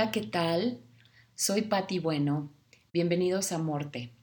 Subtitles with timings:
[0.00, 0.80] Hola, ¿qué tal?
[1.34, 2.50] Soy Patti Bueno.
[2.90, 4.14] Bienvenidos a Morte.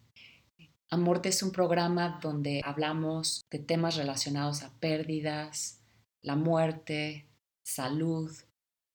[0.90, 5.84] Amorte es un programa donde hablamos de temas relacionados a pérdidas,
[6.24, 7.28] la muerte,
[7.62, 8.32] salud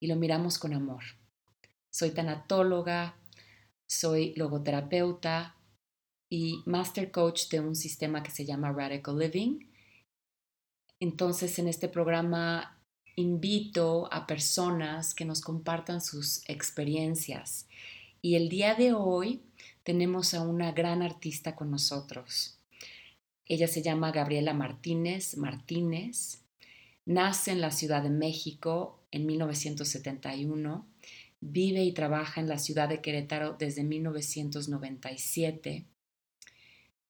[0.00, 1.04] y lo miramos con amor.
[1.88, 3.14] Soy tanatóloga,
[3.86, 5.54] soy logoterapeuta
[6.29, 9.71] y master coach de un sistema que se llama Radical Living.
[10.99, 12.82] Entonces, en este programa
[13.16, 17.66] invito a personas que nos compartan sus experiencias.
[18.21, 19.43] Y el día de hoy
[19.82, 22.58] tenemos a una gran artista con nosotros.
[23.46, 26.43] Ella se llama Gabriela Martínez Martínez.
[27.04, 30.86] Nace en la Ciudad de México en 1971.
[31.40, 35.86] Vive y trabaja en la ciudad de Querétaro desde 1997.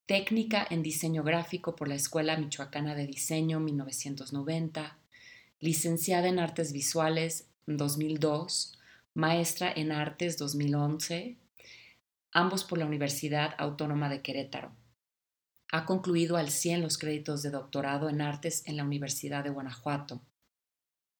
[0.07, 4.97] Técnica en diseño gráfico por la Escuela Michoacana de Diseño 1990
[5.63, 8.77] licenciada en Artes Visuales 2002,
[9.13, 11.37] maestra en Artes 2011,
[12.33, 14.73] ambos por la Universidad Autónoma de Querétaro.
[15.71, 20.19] Ha concluido al 100 los créditos de doctorado en Artes en la Universidad de Guanajuato.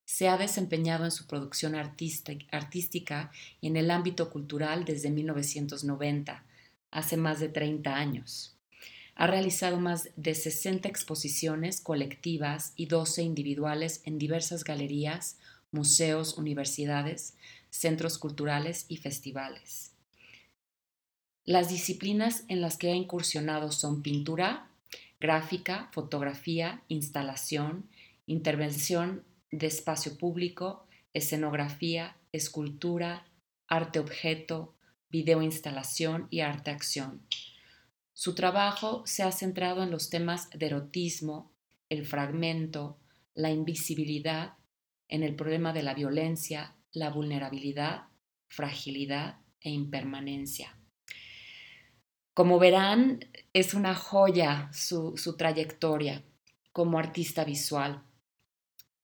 [0.04, 6.44] Se ha desempeñado en su producción artística y en el ámbito cultural desde 1990,
[6.92, 8.53] hace más de 30 años.
[9.16, 15.38] Ha realizado más de 60 exposiciones colectivas y 12 individuales en diversas galerías,
[15.72, 17.36] museos, universidades,
[17.70, 19.92] centros culturales y festivales.
[21.46, 24.70] Las disciplinas en las que ha incursionado son pintura,
[25.20, 27.90] gráfica, fotografía, instalación,
[28.28, 33.26] intervención de espacio público, escenografía, escultura,
[33.68, 34.74] arte objeto,
[35.10, 37.22] videoinstalación y arte acción.
[38.14, 41.52] Su trabajo se ha centrado en los temas de erotismo,
[41.90, 43.00] el fragmento,
[43.34, 44.54] la invisibilidad,
[45.08, 48.04] en el problema de la violencia, la vulnerabilidad,
[48.48, 50.78] fragilidad e impermanencia.
[52.34, 56.24] Como verán, es una joya su, su, trayectoria
[56.72, 58.04] como artista visual.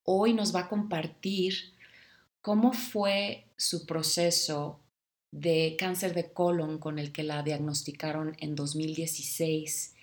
[0.03, 1.75] Hoy nos va a compartir
[2.41, 4.79] cómo fue su proceso
[5.31, 9.95] de cáncer de colon con el que la diagnosticaron en 2016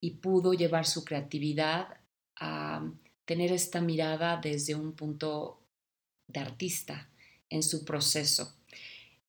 [0.00, 1.88] y pudo llevar su creatividad
[2.36, 2.86] a
[3.24, 5.58] tener esta mirada desde un punto
[6.28, 7.08] de artista
[7.48, 8.54] en su proceso.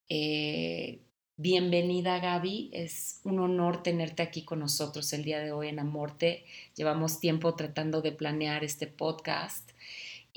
[0.10, 1.00] Eh,
[1.38, 6.46] bienvenida Gaby, es un honor tenerte aquí con nosotros el día de hoy en Amorte.
[6.76, 9.72] Llevamos tiempo tratando de planear este podcast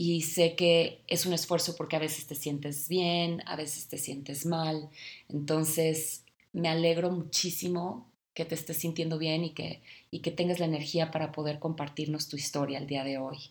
[0.00, 3.98] y sé que es un esfuerzo porque a veces te sientes bien, a veces te
[3.98, 4.90] sientes mal.
[5.28, 9.82] Entonces, me alegro muchísimo que te estés sintiendo bien y que,
[10.12, 13.50] y que tengas la energía para poder compartirnos tu historia el día de hoy.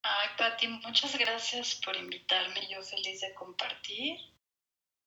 [0.00, 2.66] Ay, Pati, muchas gracias por invitarme.
[2.70, 4.16] Yo feliz de compartir.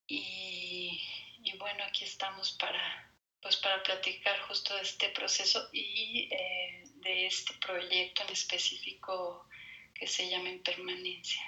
[0.05, 1.01] Y,
[1.43, 3.11] y bueno, aquí estamos para,
[3.41, 9.45] pues para platicar justo de este proceso y eh, de este proyecto en específico
[9.93, 11.41] que se llama Impermanencia.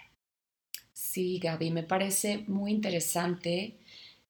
[0.94, 3.78] Sí, Gaby, me parece muy interesante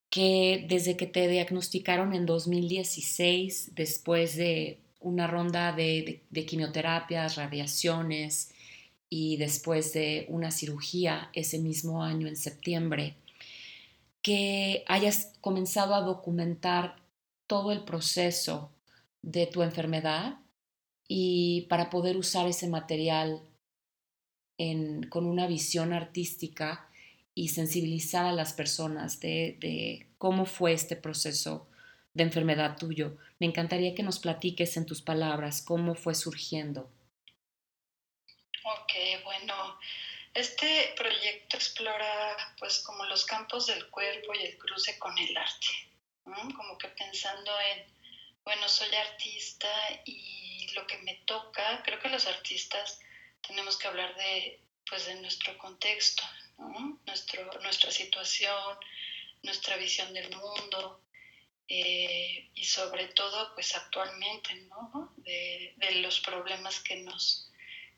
[0.09, 8.53] que desde que te diagnosticaron en 2016, después de una ronda de, de quimioterapias, radiaciones
[9.09, 13.15] y después de una cirugía ese mismo año en septiembre,
[14.21, 16.97] que hayas comenzado a documentar
[17.47, 18.71] todo el proceso
[19.21, 20.40] de tu enfermedad
[21.13, 23.41] y para poder usar ese material
[25.09, 26.89] con una visión artística
[27.35, 31.67] y sensibilizar a las personas de, de cómo fue este proceso
[32.13, 33.17] de enfermedad tuyo.
[33.39, 36.89] Me encantaría que nos platiques en tus palabras cómo fue surgiendo.
[38.63, 38.93] Ok,
[39.25, 39.53] bueno,
[40.33, 45.67] este proyecto explora pues como los campos del cuerpo y el cruce con el arte,
[46.23, 47.85] como que pensando en,
[48.45, 49.67] bueno, soy artista
[50.05, 52.99] y lo que me toca, creo que los artistas
[53.45, 56.23] tenemos que hablar de, pues, de nuestro contexto,
[57.07, 58.77] Nuestro, nuestra situación,
[59.41, 61.01] nuestra visión del mundo
[61.67, 65.11] eh, y sobre todo, pues actualmente, ¿no?
[65.17, 67.49] De, de, los problemas que nos,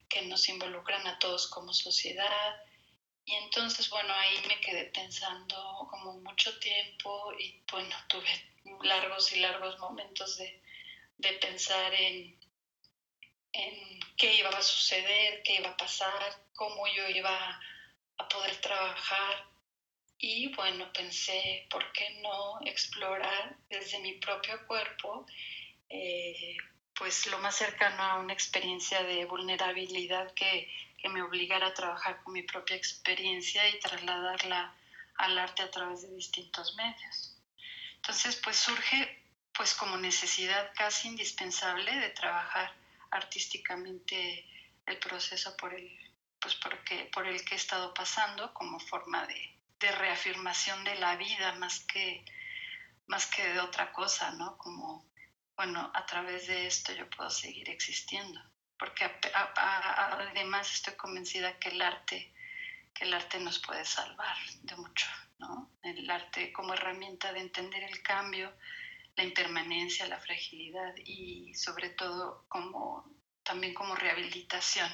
[0.08, 2.56] que nos involucran a todos como sociedad.
[3.26, 8.30] Y entonces, bueno, ahí me quedé pensando como mucho tiempo y bueno, tuve
[8.84, 10.62] largos y largos momentos de,
[11.18, 12.40] de pensar en,
[13.54, 17.62] en qué iba a suceder, qué iba a pasar, cómo yo iba
[18.18, 19.46] a poder trabajar.
[20.18, 25.26] Y bueno, pensé, ¿por qué no explorar desde mi propio cuerpo,
[25.90, 26.58] eh,
[26.96, 32.24] pues lo más cercano a una experiencia de vulnerabilidad que, que, me obligara a trabajar
[32.24, 34.74] con mi propia experiencia y trasladarla
[35.16, 37.36] al arte a través de distintos medios.
[37.96, 39.20] Entonces, pues surge
[39.54, 42.74] pues como necesidad casi indispensable de trabajar
[43.14, 44.46] artísticamente
[44.86, 45.90] el proceso por el,
[46.40, 51.16] pues porque, por el que he estado pasando como forma de, de reafirmación de la
[51.16, 52.24] vida más que,
[53.08, 54.58] más que de otra cosa, ¿no?
[54.58, 55.06] Como,
[55.56, 58.42] bueno, a través de esto yo puedo seguir existiendo,
[58.78, 59.10] porque
[59.56, 62.34] además estoy convencida que el arte,
[62.94, 65.08] que el arte nos puede salvar de mucho,
[65.40, 65.72] ¿no?
[65.82, 68.54] El arte como herramienta de entender el cambio,
[69.16, 73.06] la impermanencia, la fragilidad y sobre todo como,
[73.44, 74.90] también como rehabilitación.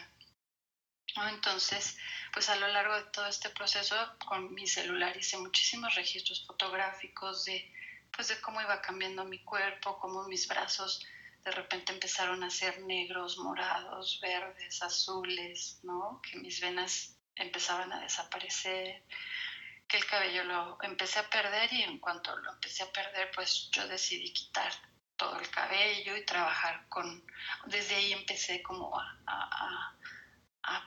[1.30, 1.98] Entonces,
[2.34, 3.96] pues a lo largo de todo este proceso
[4.28, 7.74] con mi celular hice muchísimos registros fotográficos de,
[8.16, 11.06] pues de cómo iba cambiando mi cuerpo, cómo mis brazos
[11.44, 16.22] de repente empezaron a ser negros, morados, verdes, azules, ¿no?
[16.22, 19.04] Que mis venas empezaban a desaparecer,
[19.90, 23.70] que el cabello lo empecé a perder y en cuanto lo empecé a perder, pues
[23.72, 24.72] yo decidí quitar
[25.18, 27.26] todo el cabello y trabajar con,
[27.66, 29.96] desde ahí empecé como a,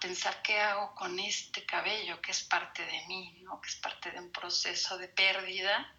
[0.00, 3.60] pensar qué hago con este cabello, que es parte de mí, ¿no?
[3.60, 5.96] que es parte de un proceso de pérdida,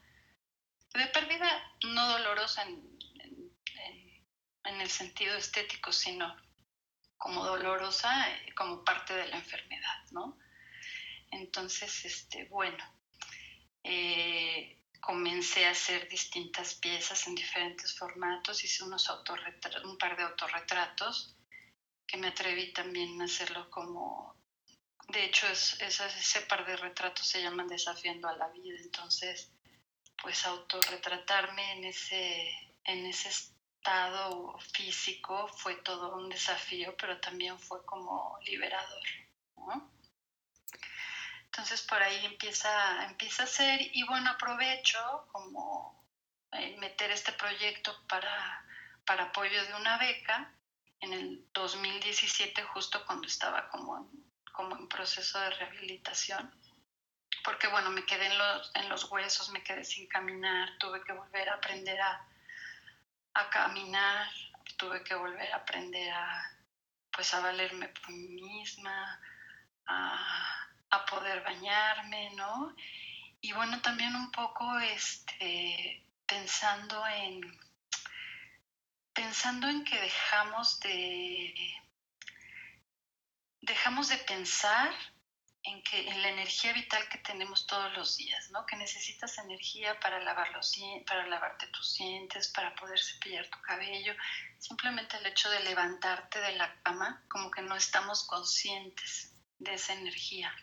[0.94, 3.00] de pérdida no dolorosa en,
[4.64, 6.36] en el sentido estético, sino
[7.18, 10.38] como dolorosa, eh, como parte de la enfermedad, ¿no?
[11.34, 12.84] Entonces, este, bueno,
[13.84, 19.10] eh, comencé a hacer distintas piezas en diferentes formatos, hice unos
[19.84, 21.36] un par de autorretratos
[22.08, 24.36] que me atreví también a hacerlo como,
[25.10, 29.52] de hecho es, ese par de retratos se llaman desafiando a la vida, entonces
[30.22, 32.50] pues autorretratarme en ese,
[32.86, 39.04] en ese estado físico fue todo un desafío, pero también fue como liberador.
[39.58, 39.93] ¿no?
[41.54, 46.04] Entonces por ahí empieza, empieza a ser y bueno, aprovecho como
[46.52, 48.66] eh, meter este proyecto para,
[49.06, 50.52] para apoyo de una beca
[51.00, 54.10] en el 2017, justo cuando estaba como,
[54.52, 56.52] como en proceso de rehabilitación,
[57.44, 61.14] porque bueno, me quedé en los, en los huesos, me quedé sin caminar, tuve que
[61.14, 62.28] volver a aprender a,
[63.36, 64.28] a caminar,
[64.78, 66.58] tuve que volver a aprender a,
[67.12, 69.22] pues a valerme por mí misma,
[69.86, 70.63] a,
[70.94, 72.76] a poder bañarme, ¿no?
[73.42, 77.42] Y bueno, también un poco este, pensando en
[79.14, 81.54] pensando en que dejamos de
[83.62, 84.92] dejamos de pensar
[85.64, 88.66] en que en la energía vital que tenemos todos los días, ¿no?
[88.66, 90.76] Que necesitas energía para lavar los
[91.08, 94.14] para lavarte tus dientes, para poder cepillar tu cabello.
[94.60, 99.94] Simplemente el hecho de levantarte de la cama, como que no estamos conscientes de esa
[99.94, 100.54] energía.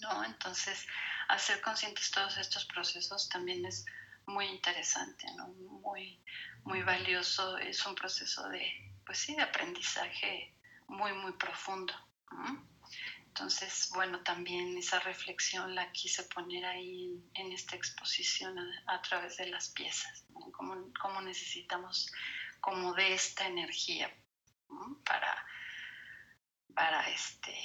[0.00, 0.24] ¿No?
[0.24, 0.86] Entonces,
[1.28, 3.84] hacer conscientes todos estos procesos también es
[4.26, 5.48] muy interesante, ¿no?
[5.48, 6.22] Muy,
[6.64, 10.54] muy valioso, es un proceso de, pues sí, de aprendizaje
[10.86, 11.94] muy, muy profundo.
[13.26, 19.46] Entonces, bueno, también esa reflexión la quise poner ahí en, esta exposición a, través de
[19.46, 22.12] las piezas, cómo, necesitamos
[22.60, 24.12] como de esta energía
[25.04, 25.46] para,
[26.74, 27.56] para este,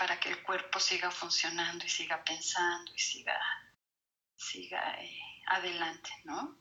[0.00, 3.38] para que el cuerpo siga funcionando y siga pensando y siga,
[4.34, 5.10] siga eh,
[5.46, 6.56] adelante, ¿no?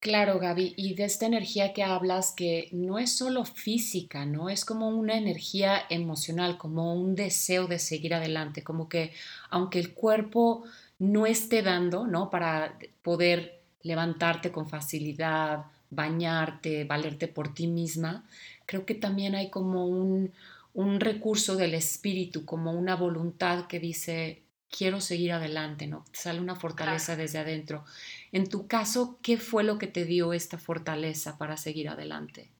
[0.00, 4.50] Claro, Gaby, y de esta energía que hablas que no es solo física, ¿no?
[4.50, 9.14] Es como una energía emocional, como un deseo de seguir adelante, como que
[9.48, 10.64] aunque el cuerpo
[10.98, 12.28] no esté dando, ¿no?
[12.28, 18.28] Para poder levantarte con facilidad, bañarte, valerte por ti misma,
[18.66, 20.34] creo que también hay como un,
[20.72, 26.04] un recurso del espíritu, como una voluntad que dice, quiero seguir adelante, ¿no?
[26.12, 27.84] Sale una fortaleza desde adentro.
[28.32, 32.52] En tu caso, ¿qué fue lo que te dio esta fortaleza para seguir adelante?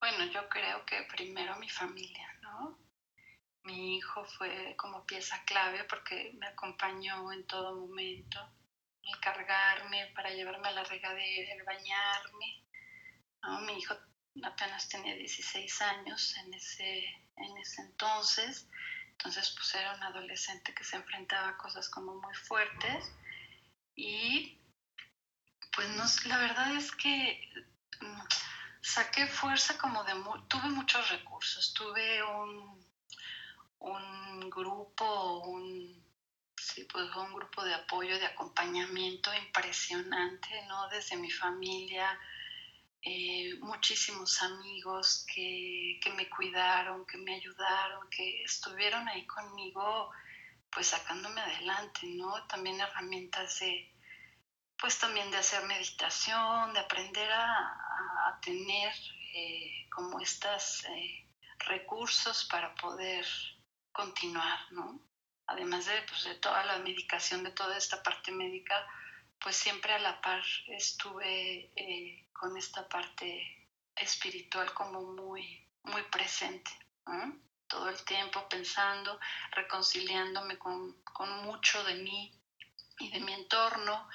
[0.00, 2.78] Bueno, yo creo que primero mi familia, ¿no?
[3.62, 8.38] Mi hijo fue como pieza clave porque me acompañó en todo momento,
[9.02, 12.64] el cargarme para llevarme a la regadera, el bañarme.
[13.42, 13.60] ¿no?
[13.62, 13.94] Mi hijo
[14.42, 17.04] apenas tenía 16 años en ese,
[17.36, 18.66] en ese entonces,
[19.10, 23.12] entonces pues era un adolescente que se enfrentaba a cosas como muy fuertes.
[23.94, 24.58] Y
[25.74, 27.40] pues no, la verdad es que
[28.00, 28.22] mm,
[28.80, 30.12] saqué fuerza como de,
[30.48, 32.84] tuve muchos recursos, tuve un,
[33.78, 36.04] un grupo, un,
[36.56, 40.88] sí, pues un grupo de apoyo, de acompañamiento impresionante, ¿no?
[40.88, 42.18] Desde mi familia,
[43.06, 50.10] eh, muchísimos amigos que, me cuidaron, que me ayudaron, que estuvieron ahí conmigo,
[50.70, 52.46] pues sacándome adelante, ¿no?
[52.46, 53.92] También herramientas de,
[54.78, 57.80] pues también de hacer meditación, de aprender a,
[58.40, 58.92] tener
[59.34, 61.28] eh, como estos eh,
[61.60, 63.26] recursos para poder
[63.92, 65.00] continuar, ¿no?
[65.46, 68.74] Además de, pues, de toda la medicación, de toda esta parte médica,
[69.38, 71.70] pues siempre a la par estuve
[72.54, 76.70] con esta parte espiritual como muy, muy presente.
[77.66, 79.18] Todo el tiempo pensando,
[79.50, 80.94] reconciliándome con,
[81.42, 82.32] mucho de mí
[83.00, 84.08] y de mi entorno,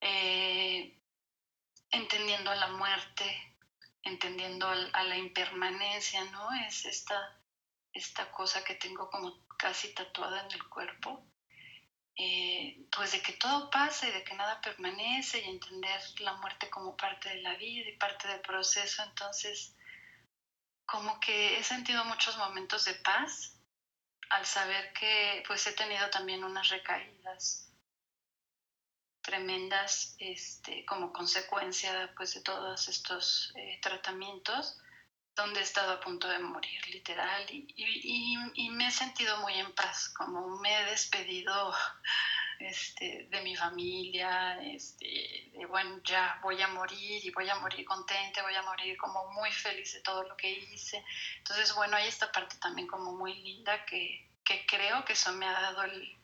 [0.00, 0.96] eh,
[1.90, 3.56] entendiendo la muerte,
[4.04, 6.48] entendiendo a la impermanencia, ¿no?
[6.68, 7.36] Es esta,
[7.92, 11.26] esta cosa que tengo como casi tatuada en el cuerpo,
[12.16, 16.70] eh, pues de que todo pasa y de que nada permanece y entender la muerte
[16.70, 19.02] como parte de la vida y parte del proceso.
[19.02, 19.74] Entonces,
[20.86, 23.52] como que he sentido muchos momentos de paz
[24.30, 27.70] al saber que pues he tenido también unas recaídas
[29.20, 34.78] tremendas este, como consecuencia pues de todos estos eh, tratamientos
[35.36, 40.08] donde he estado a punto de morir, literal, y, me he sentido muy en paz,
[40.08, 41.74] como me he despedido
[42.58, 47.84] este, de mi familia, este, de bueno, ya voy a morir y voy a morir
[47.84, 51.04] contenta, voy a morir como muy feliz de todo lo que hice.
[51.38, 55.46] Entonces, bueno, hay esta parte también como muy linda que, que creo que eso me
[55.46, 56.16] ha dado el,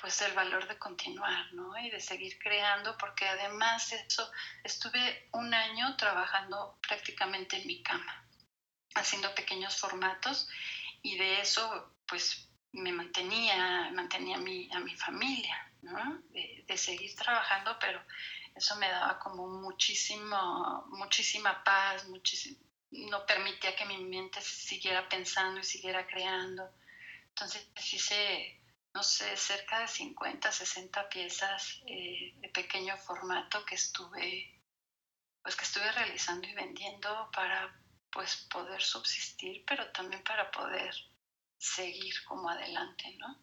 [0.00, 1.78] pues el valor de continuar, ¿no?
[1.78, 4.28] Y de seguir creando, porque además eso,
[4.64, 8.22] estuve un año trabajando prácticamente en mi cama
[8.94, 10.48] haciendo pequeños formatos
[11.02, 16.22] y de eso pues me mantenía, mantenía a mi, a mi familia, ¿no?
[16.30, 18.02] De, seguir trabajando, pero
[18.54, 22.58] eso me daba como muchísimo, muchísima paz, muchísimo,
[22.90, 26.70] no permitía que mi mente siguiera pensando y siguiera creando.
[27.28, 28.58] Entonces hice,
[28.94, 34.58] no sé, cerca de 50, 60 piezas eh, de pequeño formato que estuve,
[35.42, 37.81] pues que estuve realizando y vendiendo para
[38.12, 40.94] pues poder subsistir, pero también para poder
[41.58, 43.38] seguir como adelante, ¿no?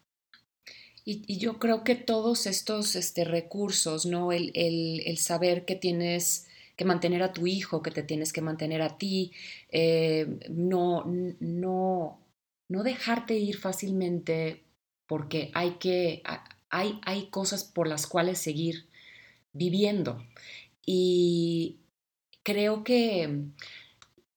[1.04, 4.32] Y, yo creo que todos estos este, recursos, ¿no?
[4.32, 6.46] El, saber que tienes
[6.76, 9.32] que mantener a tu hijo, que te tienes que mantener a ti,
[9.70, 12.20] eh, no, no,
[12.68, 14.62] no dejarte ir fácilmente
[15.06, 16.22] porque hay que,
[16.70, 18.86] hay, hay cosas por las cuales seguir
[19.52, 20.24] viviendo.
[20.86, 21.80] Y
[22.42, 23.44] creo que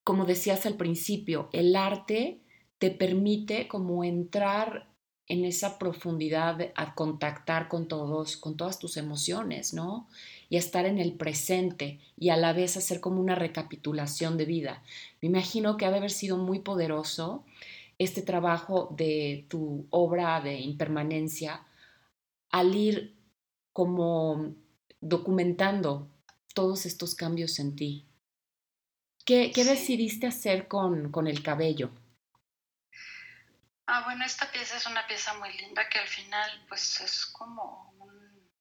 [0.03, 2.41] como decías al principio, el arte
[2.77, 4.93] te permite como entrar
[5.27, 10.07] en esa profundidad a contactar con todos, con todas tus emociones, ¿no?
[10.49, 14.83] Y estar en el presente y a la vez hacer como una recapitulación de vida.
[15.21, 17.45] Me imagino que ha de haber sido muy poderoso
[17.99, 21.65] este trabajo de tu obra de impermanencia
[22.49, 23.15] al ir
[23.71, 24.55] como
[24.99, 26.09] documentando
[26.53, 28.05] todos estos cambios en ti.
[29.25, 31.89] ¿Qué, decidiste hacer con, el cabello?
[33.87, 37.93] Ah, bueno, esta pieza es una pieza muy linda que al final pues es como
[37.99, 38.51] un,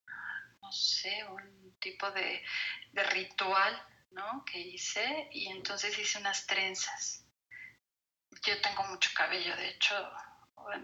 [0.61, 2.45] no sé, un tipo de,
[2.93, 4.45] ritual, ¿no?
[4.45, 7.25] Que hice y entonces hice unas trenzas.
[8.45, 9.95] Yo tengo mucho cabello, de hecho,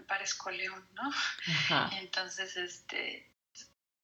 [0.07, 1.09] parezco león, ¿no?
[1.99, 3.33] entonces, este,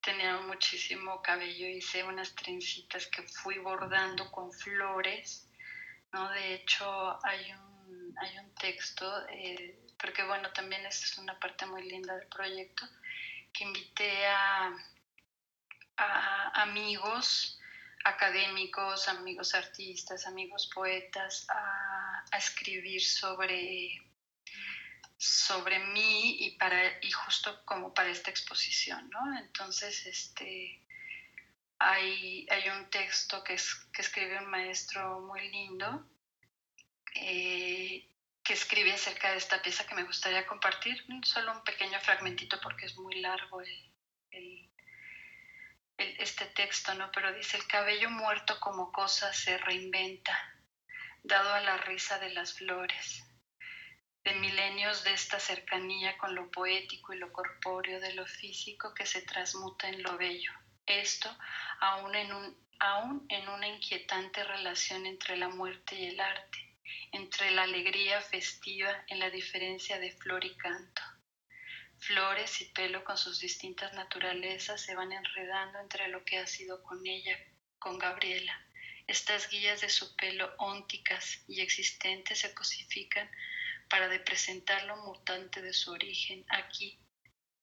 [0.02, 5.50] tenía muchísimo cabello, hice unas trencitas que fui bordando con flores
[6.16, 6.30] ¿no?
[6.30, 11.66] De hecho, hay un, hay un texto, eh, porque bueno, también esta es una parte
[11.66, 12.88] muy linda del proyecto,
[13.52, 14.74] que invité a,
[15.98, 17.60] a amigos
[18.06, 24.02] académicos, amigos artistas, amigos poetas a, a, escribir sobre,
[25.18, 29.38] sobre mí y, para, y justo como para esta exposición, ¿no?
[29.38, 30.85] Entonces, este,
[31.80, 36.08] hay, un texto que, es, que escribe un maestro muy lindo
[37.14, 38.10] eh,
[38.44, 42.86] que escribe acerca de esta pieza que me gustaría compartir, solo un pequeño fragmentito porque
[42.86, 43.62] es muy largo
[45.98, 47.10] este texto, ¿no?
[47.12, 50.38] Pero dice, el cabello muerto como cosa se reinventa,
[51.24, 53.24] dado a la risa de las flores,
[54.24, 59.06] de milenios de esta cercanía con lo poético y lo corpóreo de lo físico que
[59.06, 60.52] se transmuta en lo bello
[60.88, 61.36] esto
[61.80, 66.78] aún en, un, aún en una inquietante relación entre la muerte y el arte,
[67.12, 71.02] entre la alegría festiva en la diferencia de flor y canto.
[71.98, 76.84] Flores y pelo con sus distintas naturalezas se van enredando entre lo que ha sido
[76.84, 77.38] con ella,
[77.80, 78.62] con Gabriela.
[79.08, 83.30] Estas guías de su pelo ónticas y existentes se cosifican
[83.90, 87.00] para representar lo mutante de su origen aquí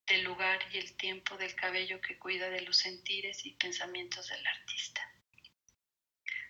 [0.06, 4.46] del lugar y el tiempo del cabello que cuida de los sentires y pensamientos del
[4.46, 5.02] artista.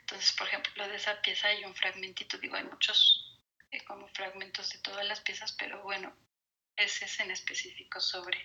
[0.01, 3.41] Entonces, por ejemplo, de esa pieza hay un fragmentito, digo, hay muchos
[3.71, 6.15] eh, como fragmentos de todas las piezas, pero bueno,
[6.77, 8.39] ese es en específico sobre,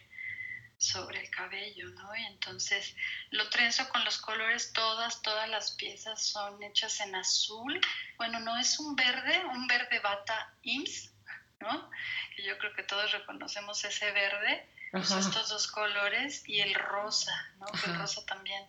[0.77, 2.15] sobre el cabello, ¿no?
[2.15, 2.95] Y entonces
[3.31, 7.79] lo trenzo con los colores, todas, todas las piezas son hechas en azul.
[8.17, 11.11] Bueno, no es un verde, un verde bata IMSS,
[11.59, 11.89] ¿no?
[12.35, 17.33] Que yo creo que todos reconocemos ese verde, pues estos dos colores y el rosa,
[17.59, 17.65] ¿no?
[17.85, 18.65] el rosa también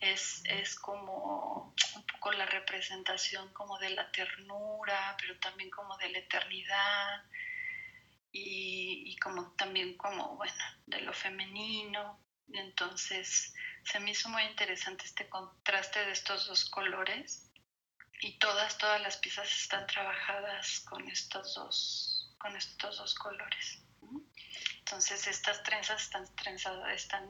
[0.00, 6.10] es, es como un poco la representación como de la ternura, pero también como de
[6.10, 7.24] la eternidad
[8.32, 12.20] y, como también como, bueno, de lo femenino.
[12.52, 17.50] Entonces se me hizo muy interesante este contraste de estos dos colores
[18.20, 23.82] y todas, todas las piezas están trabajadas con estos dos, con estos dos colores.
[24.80, 27.26] Entonces estas trenzas están trenzadas, están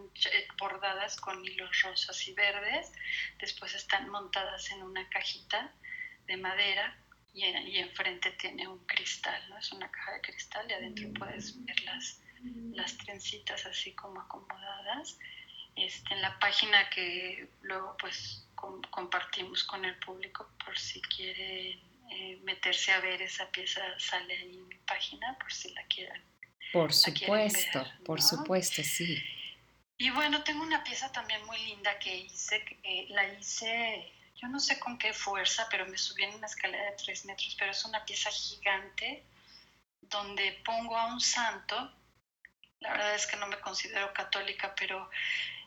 [0.59, 2.93] bordadas con hilos rosas y verdes,
[3.39, 5.73] después están montadas en una cajita
[6.27, 6.97] de madera
[7.35, 9.59] y, y enfrente tiene un cristal, ¿no?
[9.59, 12.21] Es una caja de cristal y adentro puedes ver las,
[12.73, 15.19] las trencitas así como acomodadas.
[15.77, 18.47] Este, en la página que luego pues
[18.91, 21.81] compartimos con el público por si quieren
[22.11, 26.30] eh, meterse a ver esa pieza sale ahí en mi página por si la quieran.
[26.73, 29.23] Por supuesto, por supuesto, sí.
[29.99, 34.59] Y bueno, tengo una pieza también muy linda que hice, eh, la hice yo no
[34.59, 37.85] sé con qué fuerza, pero me subí en una escalera de tres metros, pero es
[37.85, 39.23] una pieza gigante
[40.01, 41.93] donde pongo a un santo.
[42.81, 45.11] La verdad es que no me considero católica, pero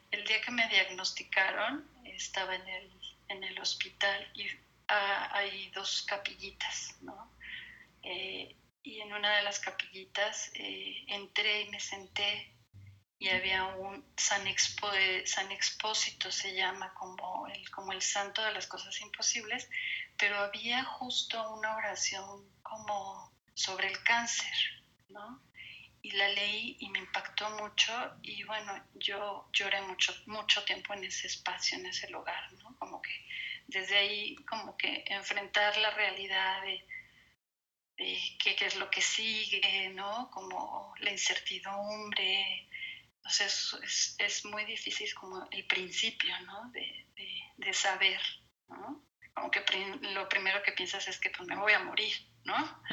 [0.10, 2.92] el día que me diagnosticaron estaba en el,
[3.28, 4.48] en el hospital y
[4.88, 7.32] ah, hay dos capillitas, ¿no?
[8.02, 12.54] Eh, y en una de las capillitas eh, entré y me senté
[13.18, 14.90] y había un San, Expo,
[15.24, 19.70] San Expósito, se llama como el, como el santo de las cosas imposibles,
[20.18, 24.54] pero había justo una oración como sobre el cáncer,
[25.08, 25.42] ¿no?
[26.02, 31.06] Y la leí y me impactó mucho y bueno, yo lloré mucho, mucho tiempo en
[31.06, 32.76] ese espacio, en ese lugar, ¿no?
[32.78, 33.26] Como que
[33.68, 36.86] desde ahí, como que enfrentar la realidad de,
[37.98, 40.30] de qué, qué es lo que sigue, ¿no?
[40.32, 42.70] Como la incertidumbre,
[43.18, 46.70] entonces es, es, muy difícil como el principio, ¿no?
[46.72, 47.08] De,
[47.58, 48.20] de, saber,
[48.68, 49.06] ¿no?
[49.34, 49.64] Como que
[50.14, 52.84] lo primero que piensas es que pues me voy a morir, ¿no?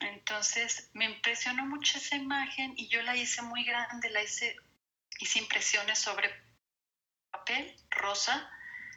[0.00, 4.56] Entonces me impresionó mucho esa imagen y yo la hice muy grande, la hice,
[5.20, 6.34] hice impresiones sobre
[7.30, 8.50] papel rosa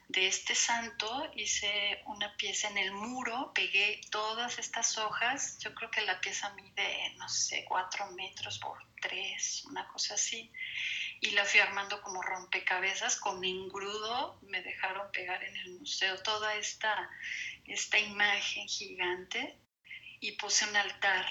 [0.09, 5.91] de este santo, hice una pieza en el muro, pegué todas estas hojas, yo creo
[5.91, 10.49] que la pieza mide, no sé, cuatro metros por tres, una cosa así,
[11.19, 16.55] y la fui armando como rompecabezas con engrudo, me dejaron pegar en el museo toda
[16.55, 17.09] esta,
[17.65, 19.57] esta imagen gigante
[20.21, 21.25] y puse un altar,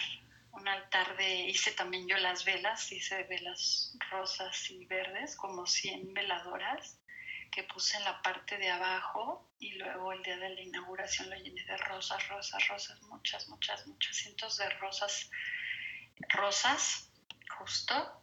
[0.53, 6.13] un altar de, hice también yo las velas, hice velas rosas y verdes, como 100
[6.13, 6.99] veladoras
[7.57, 11.37] que puse en la parte de abajo y luego el día de la inauguración lo
[11.37, 15.31] llené de rosas, rosas, rosas, muchas, muchas, muchas cientos de rosas,
[16.29, 17.09] rosas,
[17.59, 18.23] justo,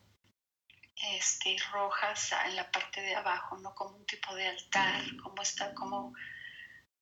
[1.15, 3.73] este, rojas en la parte de abajo, ¿no?
[3.73, 6.13] Como un tipo de altar, como está, como,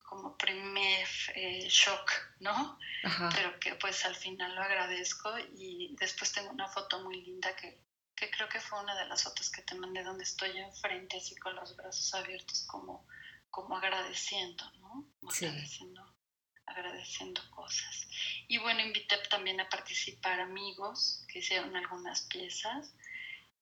[0.01, 2.79] como primer eh, shock, ¿no?
[3.35, 7.90] Pero que pues al final lo agradezco y después tengo una foto muy linda que
[8.15, 11.35] que creo que fue una de las fotos que te mandé donde estoy enfrente así
[11.37, 13.07] con los brazos abiertos como,
[13.49, 15.07] como agradeciendo, ¿no?
[15.27, 16.15] agradeciendo,
[16.65, 18.07] agradeciendo cosas.
[18.47, 22.93] Y bueno, invité también a participar amigos que hicieron algunas piezas.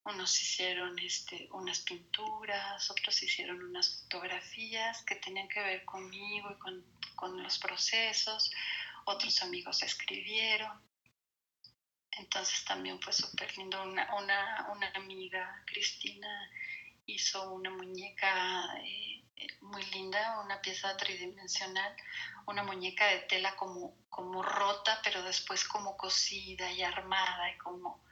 [0.03, 6.57] Unos hicieron este, unas pinturas, otros hicieron unas fotografías que tenían que ver conmigo y
[6.57, 6.85] con,
[7.15, 8.51] con los procesos.
[9.05, 10.81] Otros amigos escribieron.
[12.19, 13.81] Entonces también fue súper lindo.
[13.81, 16.51] Una, una, una, amiga, Cristina,
[17.05, 19.23] hizo una muñeca eh,
[19.61, 21.95] muy linda, una pieza tridimensional,
[22.45, 28.03] una muñeca de tela como, como rota, pero después como cosida y armada y como,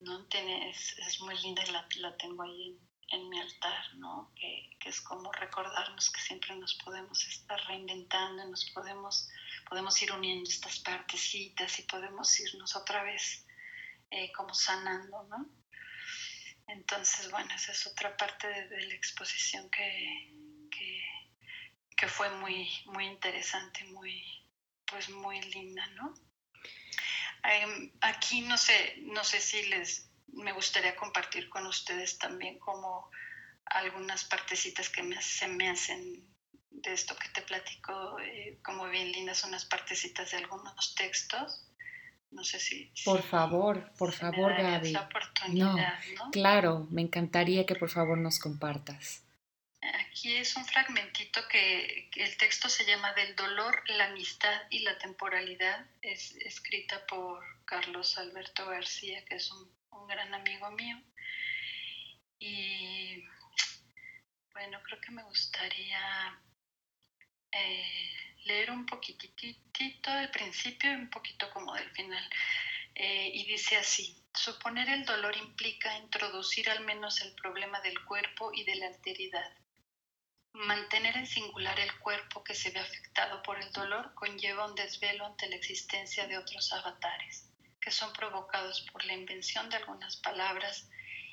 [0.00, 0.24] ¿no?
[0.26, 4.32] Tiene, es, muy linda y la, la tengo ahí en, en mi altar, ¿no?
[4.34, 9.28] Que, que, es como recordarnos que siempre nos podemos estar reinventando, nos podemos
[9.68, 13.44] podemos ir uniendo estas partecitas y podemos irnos otra vez
[14.10, 15.46] eh, como sanando, ¿no?
[16.68, 20.32] Entonces, bueno, esa es otra parte de, la exposición que,
[21.96, 24.22] que, fue muy, muy interesante, muy,
[24.86, 26.14] pues muy linda, ¿no?
[27.44, 33.10] Em, aquí no sé, no sé si les, me gustaría compartir con ustedes también como
[33.66, 36.37] algunas partecitas que se me hacen
[36.70, 41.64] de esto que te platico, eh, como bien lindas, unas partecitas de algunos textos.
[42.30, 42.92] No sé si...
[43.04, 44.92] Por favor, por favor, Gaby.
[45.54, 45.76] no,
[46.30, 49.24] claro, me encantaría que por favor nos compartas.
[49.80, 54.98] Aquí es un fragmentito que, el texto se llama Del dolor, la amistad y la
[54.98, 55.86] temporalidad.
[56.02, 59.68] Es escrita por Carlos Alberto García, que es un,
[60.08, 60.96] gran amigo mío.
[62.38, 63.24] Y
[64.52, 66.40] bueno, creo que me gustaría
[67.60, 68.08] eh,
[68.44, 72.28] leer un poquitito del principio y un poquito como del final.
[72.94, 78.50] Eh, y dice así, suponer el dolor implica introducir al menos el problema del cuerpo
[78.52, 79.52] y de la alteridad.
[80.52, 85.26] Mantener en singular el cuerpo que se ve afectado por el dolor conlleva un desvelo
[85.26, 87.48] ante la existencia de otros avatares,
[87.80, 90.88] que son provocados por la invención de algunas palabras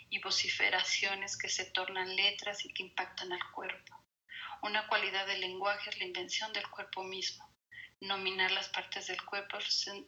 [0.10, 4.05] y vociferaciones que se tornan letras y que impactan al cuerpo.
[4.66, 7.48] Una cualidad del lenguaje es la invención del cuerpo mismo.
[8.02, 9.60] Nominar las partes del cuerpo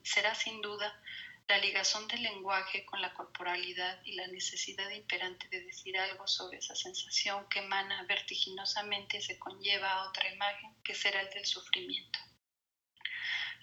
[0.02, 1.00] será sin duda
[1.48, 6.58] la ligazón del lenguaje con la corporalidad y la necesidad imperante de decir algo sobre
[6.58, 11.46] esa sensación que emana vertiginosamente y se conlleva a otra imagen que será el del
[11.46, 12.18] sufrimiento.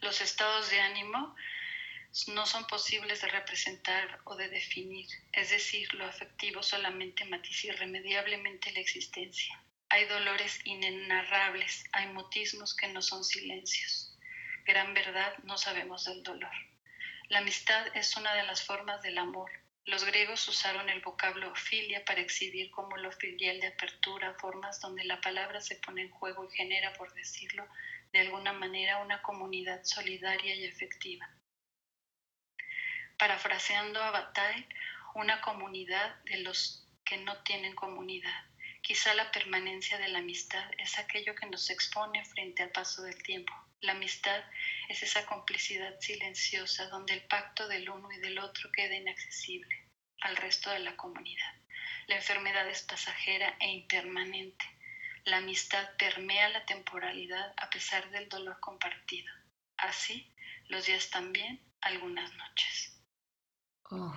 [0.01, 1.35] Los estados de ánimo
[2.29, 8.71] no son posibles de representar o de definir, es decir, lo afectivo solamente matiza irremediablemente
[8.71, 9.61] la existencia.
[9.95, 14.13] Hay dolores inenarrables, hay mutismos que no son silencios.
[14.65, 16.51] Gran verdad, no sabemos del dolor.
[17.29, 19.53] La amistad es una de las formas del amor.
[19.85, 25.05] Los griegos usaron el vocablo filia para exhibir como lo filial de apertura, formas donde
[25.05, 27.65] la palabra se pone en juego y genera, por decirlo
[28.13, 31.31] de alguna manera, una comunidad solidaria y efectiva.
[33.17, 34.69] Parafraseando a Bataille,
[35.15, 38.54] una comunidad de los que no tienen comunidad.
[38.85, 43.23] Quizá la permanencia de la amistad es aquello que nos expone frente al paso del
[43.23, 43.51] tiempo.
[43.81, 44.45] La amistad
[44.91, 49.89] es esa complicidad silenciosa donde el pacto del uno y del otro queda inaccesible
[50.21, 51.55] al resto de la comunidad.
[52.09, 54.67] La enfermedad es pasajera e impermanente.
[55.25, 59.33] La amistad permea la temporalidad a pesar del dolor compartido.
[59.79, 60.31] Así,
[60.69, 63.01] los días también, algunas noches.
[63.85, 64.15] Oh.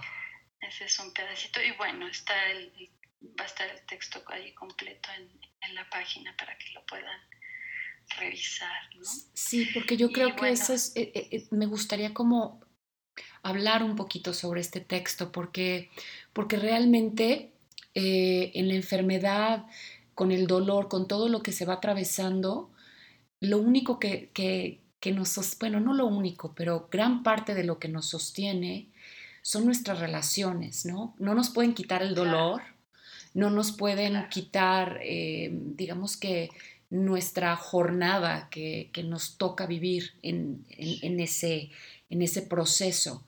[0.60, 1.62] Ese es un pedacito.
[1.62, 5.30] Y bueno, está el, va a estar el texto ahí completo en,
[5.62, 7.20] en la página para que lo puedan
[8.20, 9.04] revisar, ¿no?
[9.34, 12.62] Sí, porque yo creo que eso es, eh, eh, eh, me gustaría como
[13.44, 15.90] hablar un poquito sobre este texto, porque,
[16.34, 17.52] porque realmente
[18.00, 19.66] en la enfermedad,
[20.14, 22.72] con el dolor, con todo lo que se va atravesando,
[23.40, 27.80] lo único que, que, que nos, bueno, no lo único, pero gran parte de lo
[27.80, 28.92] que nos sostiene
[29.42, 31.16] son nuestras relaciones, ¿no?
[31.18, 32.62] No nos pueden quitar el dolor,
[33.34, 36.50] no nos pueden quitar, digamos que
[36.90, 40.66] nuestra jornada que, nos toca vivir en,
[41.20, 41.70] ese,
[42.10, 43.24] en ese proceso.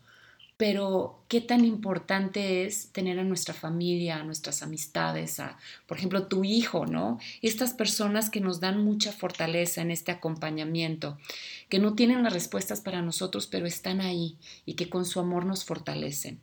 [0.57, 5.57] Pero qué tan importante es tener a nuestra familia, a nuestras amistades, a,
[5.88, 7.17] por ejemplo, tu hijo, ¿no?
[7.41, 11.17] Estas personas que nos dan mucha fortaleza en este acompañamiento,
[11.69, 14.35] que no tienen las respuestas para nosotros, pero están ahí
[14.65, 16.41] y que con su amor nos fortalecen.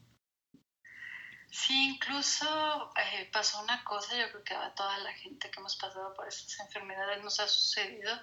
[1.51, 5.77] Sí, incluso eh, pasó una cosa, yo creo que a toda la gente que hemos
[5.77, 8.21] pasado por estas enfermedades nos ha sucedido,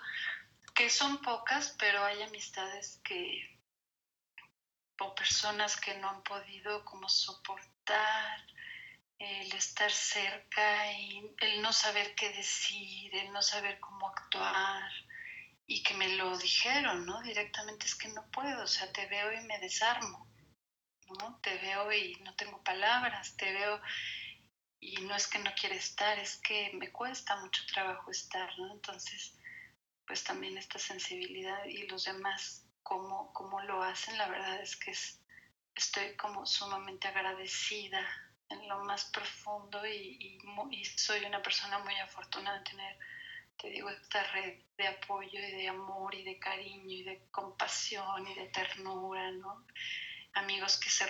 [0.75, 3.59] que son pocas, pero hay amistades que,
[4.99, 8.45] o personas que no han podido como soportar
[9.19, 14.91] el estar cerca y el no saber qué decir, el no saber cómo actuar
[15.65, 17.21] y que me lo dijeron, ¿no?
[17.21, 20.27] Directamente es que no puedo, o sea, te veo y me desarmo.
[21.41, 23.79] Te veo y no tengo palabras, te veo
[24.79, 28.73] y no es que no quiera estar, es que me cuesta mucho trabajo estar, ¿no?
[28.73, 29.37] Entonces,
[30.05, 34.91] pues también esta sensibilidad y los demás, cómo, cómo lo hacen, la verdad es que
[35.75, 38.05] estoy como sumamente agradecida
[38.49, 40.39] en lo más profundo y,
[40.71, 42.97] y, soy una persona muy afortunada de tener,
[43.57, 48.27] te digo, esta red de apoyo y de amor y de cariño y de compasión
[48.27, 49.65] y de ternura, ¿no?
[50.35, 51.05] Amigos que se,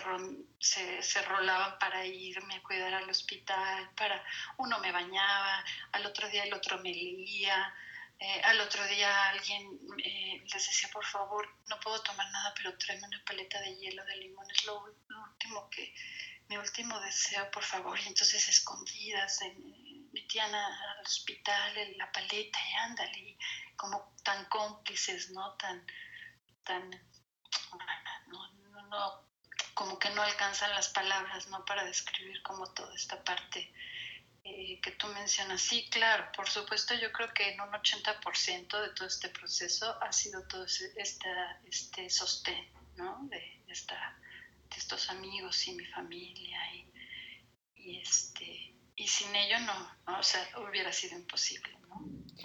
[1.01, 4.23] se, rolaban para irme a cuidar al hospital, para
[4.57, 7.73] uno me bañaba, al otro día el otro me leía,
[8.19, 12.77] eh, al otro día alguien eh, les decía, por favor, no puedo tomar nada, pero
[12.77, 15.93] tráeme una paleta de hielo de limón, es lo, último que,
[16.47, 19.39] mi último deseo, por favor, y entonces escondidas
[20.12, 23.38] metían al hospital la paleta y ándale,
[23.75, 25.53] como tan cómplices, ¿no?
[25.55, 25.86] Tan,
[26.63, 26.91] tan,
[28.93, 29.23] no,
[29.73, 31.65] como que no alcanzan las palabras, ¿no?
[31.65, 33.73] Para describir como toda esta parte
[34.43, 35.62] eh, que tú mencionas.
[35.62, 40.12] Sí, claro, por supuesto, yo creo que en un 80% de todo este proceso ha
[40.12, 43.19] sido todo esta, este sostén, ¿no?
[43.29, 44.19] De, esta,
[44.69, 46.60] de estos amigos y mi familia
[47.75, 51.95] y, este, y sin ello no, no, o sea, hubiera sido imposible, ¿no?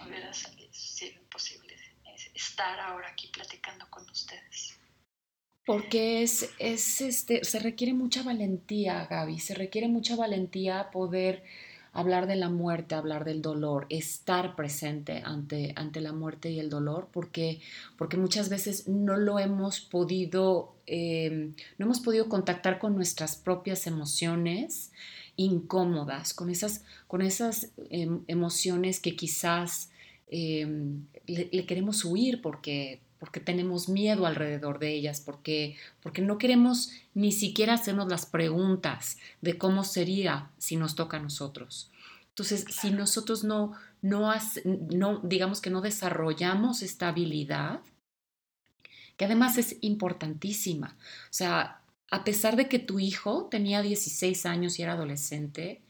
[0.04, 1.76] Hubiera sido imposible
[2.34, 4.77] estar ahora aquí platicando con ustedes.
[5.68, 11.42] Porque es, es este, se requiere mucha valentía, Gaby, se requiere mucha valentía poder
[11.92, 16.70] hablar de la muerte, hablar del dolor, estar presente ante, ante la muerte y el
[16.70, 17.60] dolor, porque,
[17.98, 23.86] porque muchas veces no lo hemos podido, em, no hemos podido contactar con nuestras propias
[23.86, 24.90] emociones
[25.36, 29.90] incómodas, con esas, con esas em, emociones que quizás
[30.30, 36.92] em, le, queremos huir porque, porque tenemos miedo alrededor de ellas, porque, porque no queremos
[37.14, 41.90] ni siquiera hacernos las preguntas de cómo sería si nos toca a nosotros.
[42.28, 44.32] Entonces, si nosotros no, no,
[44.64, 47.80] no, digamos que no desarrollamos esta habilidad,
[49.16, 54.78] que además es importantísima, o sea, a pesar de que tu hijo tenía 16 años
[54.78, 55.82] y era adolescente,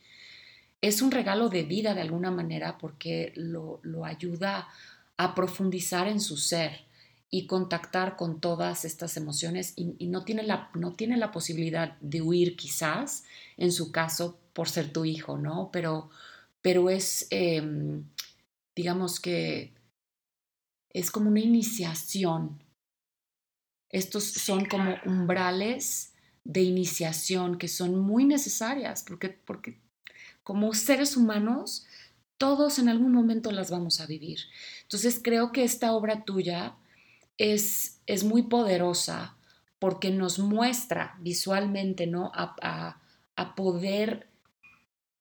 [0.81, 4.69] es un regalo de vida de alguna manera porque lo, lo ayuda
[5.17, 6.88] a profundizar en su ser
[7.31, 12.23] y contactar con todas estas emociones y, no, tiene la, no tiene la posibilidad de
[12.23, 13.25] huir quizás,
[13.57, 15.71] en su caso, por ser tu hijo, ¿no?
[15.71, 16.11] Pero,
[16.63, 18.05] pero es, em,
[18.75, 19.75] digamos que
[20.91, 22.63] es como una iniciación.
[23.91, 26.15] Estos son como umbrales
[26.45, 29.79] de iniciación que son muy necesarias porque, porque
[30.43, 31.87] como seres humanos
[32.39, 34.41] todos en algún momento las vamos a vivir.
[34.83, 36.75] Entonces creo que esta obra tuya
[37.39, 39.37] es, es muy poderosa
[39.79, 42.31] porque nos muestra visualmente, ¿no?
[42.35, 43.01] A,
[43.57, 44.29] poder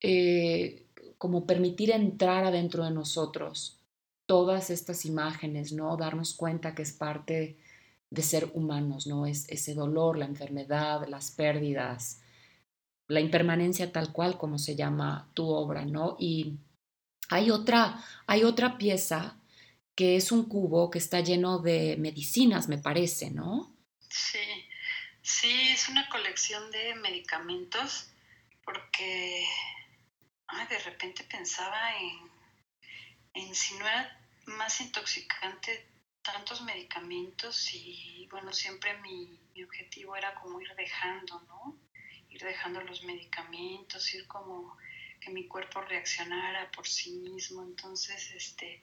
[0.01, 0.85] eh,
[1.17, 3.79] como permitir entrar adentro de nosotros
[4.25, 5.95] todas estas imágenes, ¿no?
[5.97, 7.57] Darnos cuenta que es parte
[8.09, 9.25] de ser humanos, ¿no?
[9.25, 12.21] Es ese dolor, la enfermedad, las pérdidas,
[13.07, 16.15] la impermanencia tal cual como se llama tu obra, ¿no?
[16.19, 16.57] Y
[17.29, 19.37] hay otra, hay otra pieza
[19.97, 23.75] que es un cubo que está lleno de medicinas, me parece, ¿no?
[24.07, 24.69] Sí,
[25.23, 28.11] sí, es una colección de medicamentos
[28.63, 29.43] porque
[30.69, 32.29] de repente pensaba en,
[33.33, 35.87] en si no era más intoxicante
[36.21, 41.79] tantos medicamentos y bueno, siempre mi, mi, objetivo era como ir dejando, ¿no?
[42.29, 44.77] Ir dejando los medicamentos, ir como
[45.21, 47.63] que mi cuerpo reaccionara por sí mismo.
[47.63, 48.81] Entonces, este,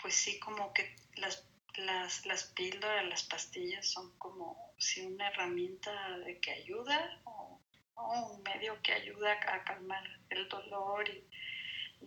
[0.00, 1.44] pues sí, como que las,
[1.76, 7.60] las, las píldoras, las pastillas son como si una herramienta de que ayuda o,
[7.96, 11.28] un medio que ayuda a calmar el dolor y,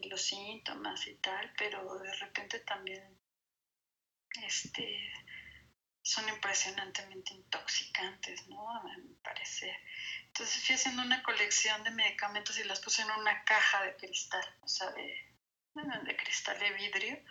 [0.08, 3.20] los síntomas y tal, pero de repente también
[4.42, 5.12] este,
[6.02, 8.70] son impresionantemente intoxicantes, ¿no?
[8.70, 9.76] A mi parecer.
[10.28, 14.46] Entonces fui haciendo una colección de medicamentos y las puse en una caja de cristal,
[14.62, 15.36] o sea, de,
[15.76, 17.22] de cristal de vidrio,